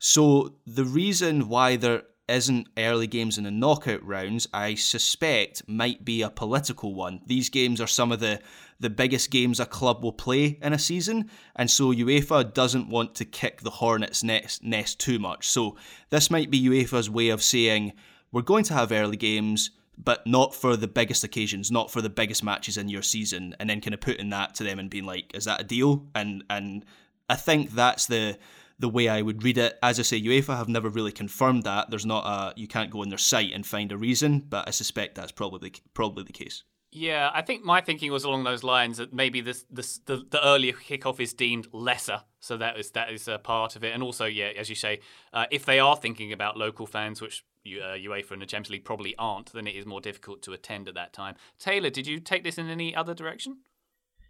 [0.00, 6.04] So the reason why there isn't early games in the knockout rounds, I suspect might
[6.04, 7.20] be a political one.
[7.26, 8.40] These games are some of the,
[8.80, 13.14] the biggest games a club will play in a season, and so UEFA doesn't want
[13.16, 15.48] to kick the hornet's nest, nest too much.
[15.48, 15.76] So
[16.10, 17.92] this might be UEFA's way of saying,
[18.30, 22.10] we're going to have early games, but not for the biggest occasions, not for the
[22.10, 25.04] biggest matches in your season, and then kind of putting that to them and being
[25.04, 26.06] like, is that a deal?
[26.14, 26.84] And and
[27.28, 28.38] I think that's the
[28.78, 29.78] the way I would read it.
[29.82, 31.90] As I say, UEFA have never really confirmed that.
[31.90, 34.70] There's not a you can't go on their site and find a reason, but I
[34.70, 36.64] suspect that's probably probably the case.
[36.90, 40.44] Yeah, I think my thinking was along those lines that maybe this, this the, the
[40.44, 43.92] earlier kickoff is deemed lesser, so that is that is a part of it.
[43.92, 45.00] And also, yeah, as you say,
[45.34, 48.84] uh, if they are thinking about local fans, which uh, UEFA and the Champions League
[48.86, 51.34] probably aren't, then it is more difficult to attend at that time.
[51.58, 53.58] Taylor, did you take this in any other direction?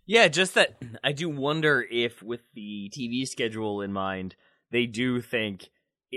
[0.09, 4.35] Yeah, just that I do wonder if, with the TV schedule in mind,
[4.73, 5.69] they do think,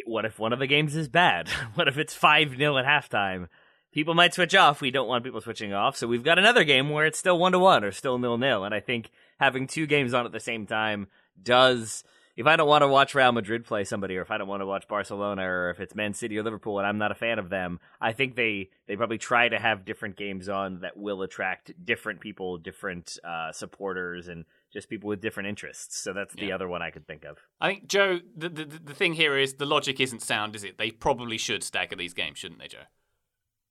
[0.05, 1.49] what if one of the games is bad?
[1.75, 3.49] what if it's 5 0 at halftime?
[3.93, 4.79] People might switch off.
[4.79, 5.97] We don't want people switching off.
[5.97, 8.63] So we've got another game where it's still 1 to 1 or still nil nil.
[8.63, 11.07] And I think having two games on at the same time
[11.43, 12.05] does
[12.41, 14.61] if I don't want to watch Real Madrid play somebody, or if I don't want
[14.61, 17.39] to watch Barcelona, or if it's Man City or Liverpool, and I'm not a fan
[17.39, 21.21] of them, I think they they probably try to have different games on that will
[21.21, 25.97] attract different people, different uh, supporters, and just people with different interests.
[25.97, 26.55] So that's the yeah.
[26.55, 27.37] other one I could think of.
[27.59, 30.77] I think Joe, the, the the thing here is the logic isn't sound, is it?
[30.77, 32.85] They probably should stagger these games, shouldn't they, Joe?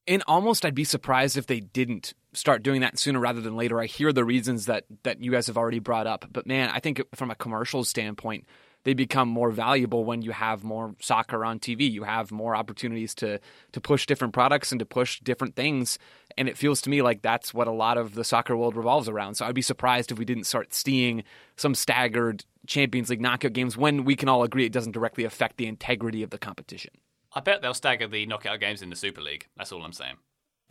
[0.06, 3.80] And almost, I'd be surprised if they didn't start doing that sooner rather than later.
[3.80, 6.80] I hear the reasons that that you guys have already brought up, but man, I
[6.80, 8.44] think from a commercial standpoint,
[8.84, 11.90] they become more valuable when you have more soccer on TV.
[11.90, 13.40] You have more opportunities to
[13.72, 15.98] to push different products and to push different things.
[16.38, 19.08] And it feels to me like that's what a lot of the soccer world revolves
[19.08, 19.34] around.
[19.34, 21.24] So I'd be surprised if we didn't start seeing
[21.56, 25.56] some staggered Champions League knockout games when we can all agree it doesn't directly affect
[25.56, 26.92] the integrity of the competition.
[27.32, 29.46] I bet they'll stagger the knockout games in the Super League.
[29.56, 30.16] That's all I'm saying.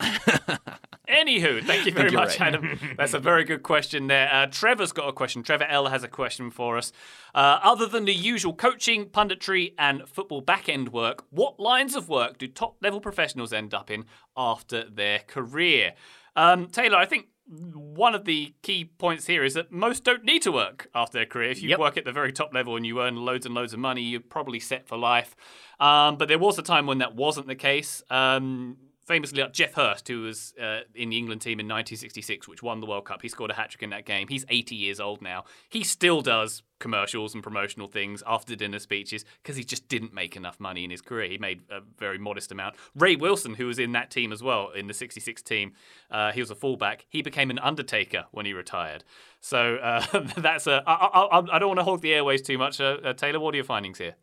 [1.10, 2.40] Anywho, thank you very much, right.
[2.40, 2.78] Adam.
[2.96, 4.32] That's a very good question there.
[4.32, 5.42] Uh, Trevor's got a question.
[5.42, 6.92] Trevor L has a question for us.
[7.34, 12.08] Uh, other than the usual coaching, punditry, and football back end work, what lines of
[12.08, 14.04] work do top level professionals end up in
[14.36, 15.94] after their career?
[16.36, 20.42] Um, Taylor, I think one of the key points here is that most don't need
[20.42, 21.50] to work after their career.
[21.50, 21.80] If you yep.
[21.80, 24.20] work at the very top level and you earn loads and loads of money, you're
[24.20, 25.34] probably set for life.
[25.80, 28.02] Um, but there was a time when that wasn't the case.
[28.08, 28.76] Um,
[29.10, 32.78] famously like Geoff Hurst, who was uh, in the England team in 1966, which won
[32.78, 33.22] the World Cup.
[33.22, 34.28] He scored a hat trick in that game.
[34.28, 35.42] He's 80 years old now.
[35.68, 40.36] He still does commercials and promotional things after dinner speeches because he just didn't make
[40.36, 41.28] enough money in his career.
[41.28, 42.76] He made a very modest amount.
[42.94, 45.72] Ray Wilson, who was in that team as well, in the 66 team,
[46.08, 47.04] uh, he was a fullback.
[47.08, 49.02] He became an undertaker when he retired.
[49.40, 50.84] So uh, that's a.
[50.86, 52.80] I, I, I don't want to hog the airways too much.
[52.80, 54.14] Uh, uh, Taylor, what are your findings here?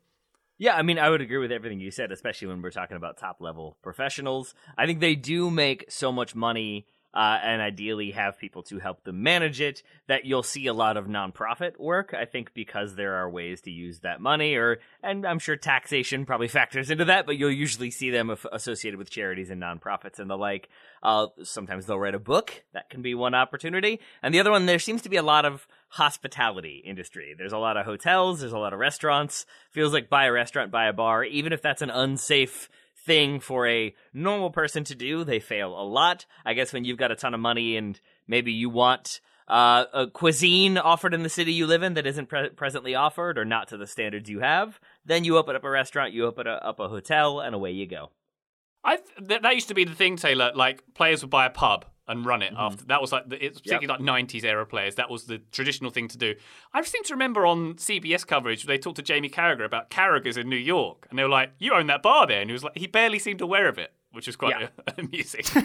[0.60, 3.18] Yeah, I mean, I would agree with everything you said, especially when we're talking about
[3.18, 4.55] top level professionals.
[4.78, 6.88] I think they do make so much money
[7.18, 10.97] uh, and ideally have people to help them manage it, that you'll see a lot
[10.97, 12.13] of nonprofit work.
[12.13, 16.28] I think because there are ways to use that money, or and I'm sure taxation
[16.28, 20.30] probably factors into that, but you'll usually see them associated with charities and nonprofits and
[20.30, 20.70] the like.
[21.01, 22.63] Uh, sometimes they'll write a book.
[22.74, 25.43] That can be one opportunity, and the other one there seems to be a lot
[25.43, 27.34] of hospitality industry.
[27.36, 28.41] There's a lot of hotels.
[28.41, 29.47] There's a lot of restaurants.
[29.72, 32.70] Feels like buy a restaurant, buy a bar, even if that's an unsafe
[33.08, 35.24] thing for a normal person to do.
[35.24, 36.28] They fail a lot.
[36.45, 40.08] I guess when you've got a ton of money and maybe you want uh, a
[40.08, 43.70] cuisine offered in the city you live in that isn't pre- presently offered or not
[43.70, 46.80] to the standards you have, then you open up a restaurant, you open a, up
[46.80, 48.12] a hotel, and away you go.
[48.84, 50.51] I th- that used to be the thing, Taylor.
[50.53, 52.62] Like players would buy a pub and run it mm-hmm.
[52.62, 52.86] after.
[52.86, 53.99] That was like the, it's particularly yep.
[53.99, 54.95] like '90s era players.
[54.95, 56.36] That was the traditional thing to do.
[56.74, 60.49] I seem to remember on CBS coverage they talked to Jamie Carragher about Carragher's in
[60.49, 62.78] New York, and they were like, "You own that bar there," and he was like,
[62.78, 64.68] he barely seemed aware of it which is quite yeah.
[64.97, 65.43] amusing.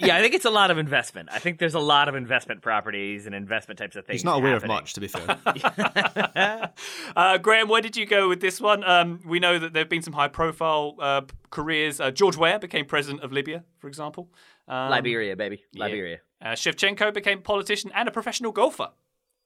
[0.00, 1.28] yeah, I think it's a lot of investment.
[1.30, 4.20] I think there's a lot of investment properties and investment types of things.
[4.20, 4.70] He's not aware happening.
[4.70, 6.72] of much, to be fair.
[7.16, 8.84] uh, Graham, where did you go with this one?
[8.84, 12.00] Um, we know that there have been some high-profile uh, careers.
[12.00, 14.30] Uh, George Weah became president of Libya, for example.
[14.70, 16.20] Um, Liberia, baby, Liberia.
[16.40, 16.52] Yeah.
[16.52, 18.90] Uh, Shevchenko became a politician and a professional golfer.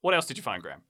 [0.02, 0.82] What else did you find, Graham?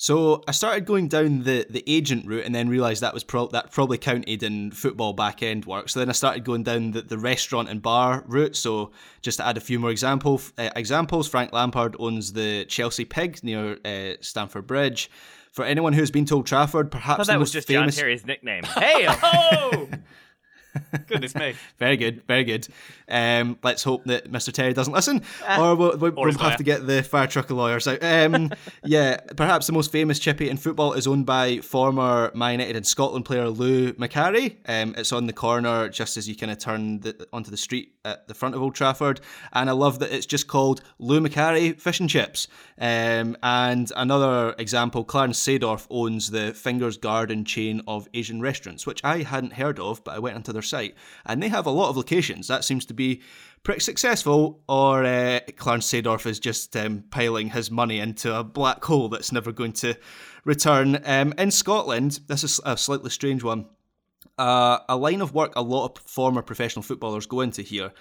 [0.00, 3.48] So I started going down the, the agent route and then realised that was pro-
[3.48, 5.88] that probably counted in football back end work.
[5.88, 8.54] So then I started going down the, the restaurant and bar route.
[8.54, 8.92] So
[9.22, 13.42] just to add a few more example, uh, examples, Frank Lampard owns the Chelsea Pig
[13.42, 15.10] near uh, Stamford Bridge.
[15.50, 17.96] For anyone who's been to Old Trafford, perhaps that was just famous...
[17.96, 18.62] John Terry's nickname.
[18.78, 19.88] Hey, oh!
[21.06, 21.54] Goodness me.
[21.78, 22.68] very good, very good.
[23.08, 24.52] Um, let's hope that Mr.
[24.52, 27.50] Terry doesn't listen, uh, or we'll, we'll, or we'll have to get the fire truck
[27.50, 28.02] of lawyers out.
[28.02, 28.50] Um,
[28.84, 32.86] yeah, perhaps the most famous chippy in football is owned by former Man United and
[32.86, 34.56] Scotland player Lou Macari.
[34.66, 37.94] Um, it's on the corner just as you kind of turn the, onto the street
[38.04, 39.20] at the front of Old Trafford,
[39.52, 42.48] and I love that it's just called Lou Macari Fish and Chips.
[42.80, 49.02] Um, and another example, Clarence Seedorf owns the Fingers Garden chain of Asian restaurants, which
[49.04, 50.94] I hadn't heard of, but I went into their site,
[51.26, 52.48] and they have a lot of locations.
[52.48, 53.22] That seems to be
[53.62, 58.84] pretty successful, or uh, Clarence Seedorf is just um, piling his money into a black
[58.84, 59.94] hole that's never going to
[60.44, 61.00] return.
[61.04, 63.66] Um, in Scotland, this is a slightly strange one.
[64.36, 67.92] Uh, a line of work a lot of former professional footballers go into here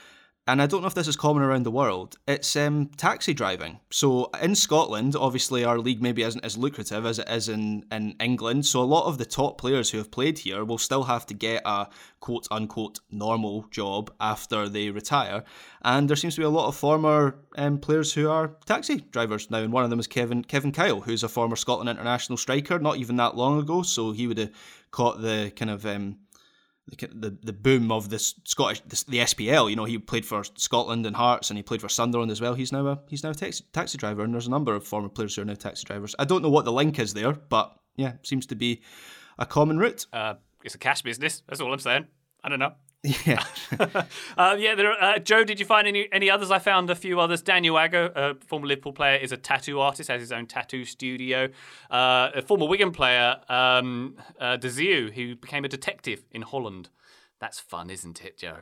[0.47, 2.17] and I don't know if this is common around the world.
[2.27, 3.79] It's um, taxi driving.
[3.91, 8.15] So in Scotland, obviously our league maybe isn't as lucrative as it is in, in
[8.21, 8.65] England.
[8.65, 11.33] So a lot of the top players who have played here will still have to
[11.33, 11.87] get a
[12.21, 15.43] quote unquote normal job after they retire.
[15.81, 19.51] And there seems to be a lot of former um, players who are taxi drivers
[19.51, 19.59] now.
[19.59, 22.97] And one of them is Kevin Kevin Kyle, who's a former Scotland international striker, not
[22.97, 23.81] even that long ago.
[23.81, 24.51] So he would have
[24.91, 26.17] caught the kind of um,
[26.87, 29.69] the, the the boom of this Scottish this, the SPL.
[29.69, 32.53] You know, he played for Scotland and Hearts, and he played for Sunderland as well.
[32.53, 35.09] He's now a he's now a taxi, taxi driver, and there's a number of former
[35.09, 36.15] players who are now taxi drivers.
[36.17, 38.81] I don't know what the link is there, but yeah, seems to be
[39.37, 40.05] a common route.
[40.13, 41.43] Uh, it's a cash business.
[41.47, 42.07] That's all I'm saying.
[42.43, 42.73] I don't know.
[43.03, 43.43] Yeah,
[44.37, 44.73] uh, yeah.
[44.73, 46.51] Are, uh, Joe, did you find any any others?
[46.51, 47.41] I found a few others.
[47.41, 51.49] Daniel Agger, a former Liverpool player, is a tattoo artist, has his own tattoo studio.
[51.89, 56.89] Uh, a former Wigan player, um, uh, who became a detective in Holland.
[57.39, 58.57] That's fun, isn't it, Joe?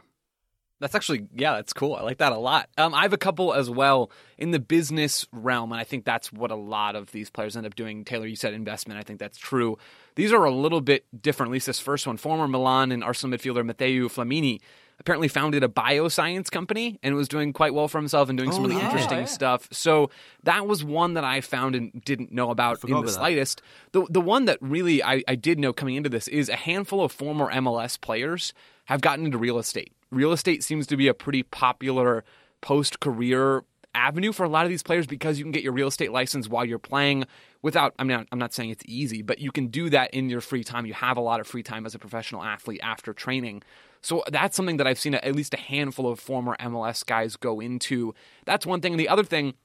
[0.86, 1.96] That's actually, yeah, that's cool.
[1.96, 2.70] I like that a lot.
[2.78, 6.32] Um, I have a couple as well in the business realm, and I think that's
[6.32, 8.06] what a lot of these players end up doing.
[8.06, 9.00] Taylor, you said investment.
[9.00, 9.80] I think that's true.
[10.14, 11.50] These are a little bit different.
[11.50, 14.60] At least this first one, former Milan and Arsenal midfielder Matteo Flamini
[15.00, 18.54] apparently founded a bioscience company and was doing quite well for himself and doing oh,
[18.54, 19.26] some really yeah, interesting yeah.
[19.26, 19.68] stuff.
[19.72, 20.12] So
[20.44, 23.64] that was one that I found and didn't know about in the about slightest.
[23.92, 27.04] The the one that really I, I did know coming into this is a handful
[27.04, 28.54] of former MLS players
[28.86, 29.92] have gotten into real estate.
[30.16, 32.24] Real estate seems to be a pretty popular
[32.62, 33.64] post career
[33.94, 36.48] avenue for a lot of these players because you can get your real estate license
[36.48, 37.26] while you're playing
[37.62, 40.42] without I mean I'm not saying it's easy, but you can do that in your
[40.42, 40.86] free time.
[40.86, 43.62] You have a lot of free time as a professional athlete after training.
[44.02, 47.60] So that's something that I've seen at least a handful of former MLS guys go
[47.60, 48.14] into.
[48.46, 48.94] That's one thing.
[48.94, 49.56] And the other thing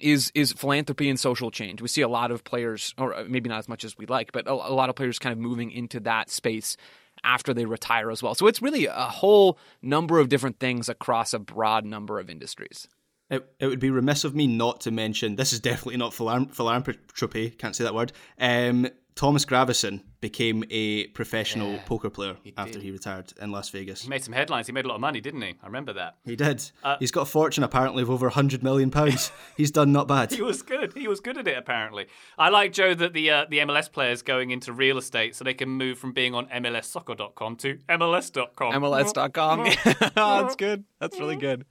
[0.00, 1.82] is is philanthropy and social change.
[1.82, 4.46] We see a lot of players, or maybe not as much as we'd like, but
[4.46, 6.76] a lot of players kind of moving into that space
[7.24, 8.34] after they retire as well.
[8.34, 12.88] So it's really a whole number of different things across a broad number of industries.
[13.30, 17.50] It, it would be remiss of me not to mention this is definitely not philanthropy,
[17.50, 18.12] can't say that word.
[18.38, 22.82] Um, Thomas Gravesen became a professional Yeah, poker player he after did.
[22.82, 24.02] he retired in Las Vegas.
[24.02, 24.66] He made some headlines.
[24.68, 25.54] He made a lot of money, didn't he?
[25.62, 26.14] I remember that.
[26.24, 26.70] He did.
[26.82, 29.30] Uh, He's got a fortune apparently of over 100 million pounds.
[29.56, 30.32] He's done not bad.
[30.32, 30.92] He was good.
[30.96, 32.06] He was good at it, apparently.
[32.38, 35.54] I like Joe that the uh, the MLS players going into real estate so they
[35.54, 38.72] can move from being on MLSsoccer.com to MLS.com.
[38.72, 39.68] MLS.com.
[40.14, 40.84] That's good.
[41.00, 41.64] That's really good.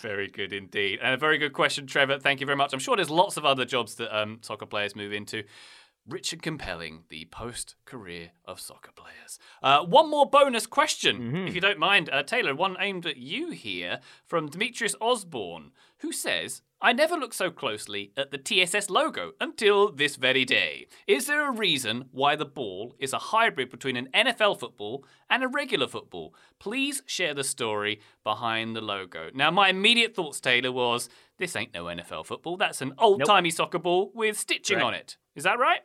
[0.00, 1.00] Very good indeed.
[1.02, 2.18] And a very good question, Trevor.
[2.18, 2.72] Thank you very much.
[2.72, 5.42] I'm sure there's lots of other jobs that um, soccer players move into.
[6.08, 9.38] Rich and compelling, the post career of soccer players.
[9.62, 12.08] Uh, one more bonus question, if you don't mind.
[12.10, 17.34] Uh, Taylor, one aimed at you here from Demetrius Osborne, who says, I never looked
[17.34, 20.86] so closely at the TSS logo until this very day.
[21.06, 25.42] Is there a reason why the ball is a hybrid between an NFL football and
[25.42, 26.34] a regular football?
[26.58, 29.28] Please share the story behind the logo.
[29.34, 32.56] Now, my immediate thoughts, Taylor, was this ain't no NFL football.
[32.56, 34.84] That's an old timey soccer ball with stitching Right.
[34.86, 35.16] on it.
[35.34, 35.80] Is that right?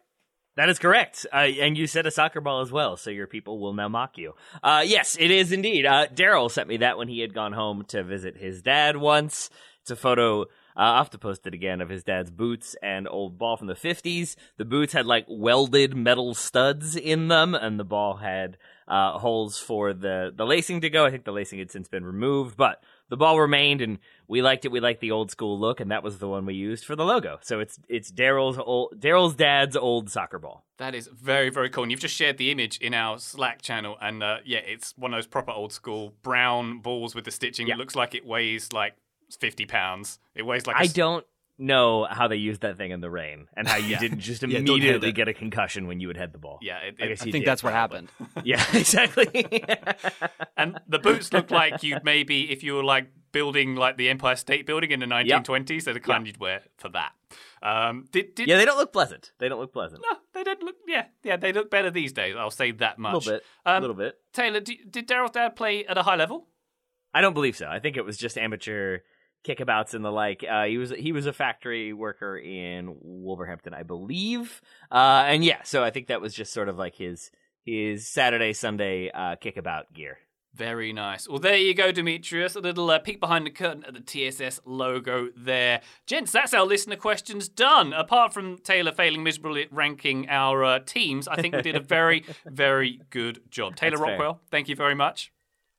[0.55, 1.25] That is correct.
[1.33, 4.17] Uh, and you said a soccer ball as well, so your people will now mock
[4.17, 4.33] you.
[4.61, 5.85] Uh, yes, it is indeed.
[5.85, 9.49] Uh, Daryl sent me that when he had gone home to visit his dad once.
[9.81, 10.43] It's a photo.
[10.43, 10.45] Uh,
[10.75, 13.73] I'll have to post it again of his dad's boots and old ball from the
[13.73, 14.35] 50s.
[14.57, 18.57] The boots had like welded metal studs in them, and the ball had
[18.93, 21.03] uh, holes for the, the lacing to go.
[21.03, 24.65] I think the lacing had since been removed, but the ball remained, and we liked
[24.65, 24.71] it.
[24.71, 27.03] We liked the old school look, and that was the one we used for the
[27.03, 27.39] logo.
[27.41, 30.63] So it's it's Daryl's old Daryl's dad's old soccer ball.
[30.77, 31.81] That is very, very cool.
[31.81, 33.97] And you've just shared the image in our Slack channel.
[33.99, 37.65] And uh, yeah, it's one of those proper old school brown balls with the stitching.
[37.65, 37.73] Yeah.
[37.73, 38.93] It looks like it weighs like
[39.39, 40.19] 50 pounds.
[40.35, 41.25] It weighs like I don't
[41.57, 44.51] know how they used that thing in the rain and how you didn't just don't
[44.51, 45.15] immediately it.
[45.15, 46.59] get a concussion when you would head the ball.
[46.61, 48.07] Yeah, it, I guess I think did, that's what probably.
[48.07, 48.43] happened.
[48.45, 49.63] Yeah, exactly.
[50.57, 54.35] and the boots look like you'd maybe, if you were like building like the Empire
[54.35, 57.11] State Building in the 1920s, they're the kind you'd wear for that.
[57.61, 59.31] Um, did, did, yeah, they don't look pleasant.
[59.39, 60.03] They don't look pleasant.
[60.09, 60.75] No, they don't look.
[60.87, 62.35] Yeah, yeah, they look better these days.
[62.37, 63.13] I'll say that much.
[63.13, 63.43] a little bit.
[63.65, 64.15] Um, a little bit.
[64.33, 66.47] Taylor, do, did Daryl's dad play at a high level?
[67.13, 67.67] I don't believe so.
[67.67, 68.99] I think it was just amateur
[69.43, 70.43] kickabouts and the like.
[70.49, 74.61] Uh, he was he was a factory worker in Wolverhampton, I believe.
[74.91, 77.31] Uh, and yeah, so I think that was just sort of like his
[77.65, 80.17] his Saturday Sunday uh, kickabout gear.
[80.53, 81.27] Very nice.
[81.27, 82.55] Well, there you go, Demetrius.
[82.55, 85.81] A little uh, peek behind the curtain at the TSS logo there.
[86.05, 87.91] Gents, that's our listener questions done.
[87.91, 91.79] Apart from Taylor failing miserably at ranking our uh, teams, I think we did a
[91.79, 93.75] very, very good job.
[93.75, 94.11] Taylor That's fair.
[94.11, 95.31] Rockwell, thank you very much.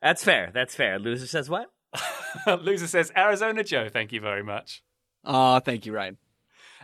[0.02, 0.50] That's fair.
[0.52, 0.98] That's fair.
[0.98, 1.70] Loser says what?
[2.60, 4.82] Loser says Arizona Joe, thank you very much.
[5.24, 6.18] Oh, thank you, Ryan.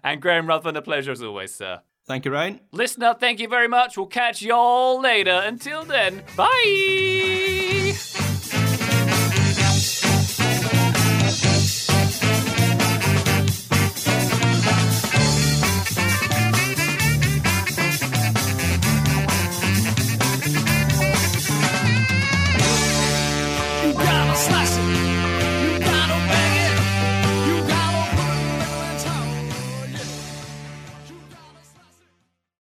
[0.03, 1.81] And Graham Ruthven, a pleasure as always, sir.
[2.07, 2.61] Thank you, Ryan.
[2.73, 3.97] Listener, thank you very much.
[3.97, 5.43] We'll catch y'all later.
[5.45, 7.80] Until then, bye.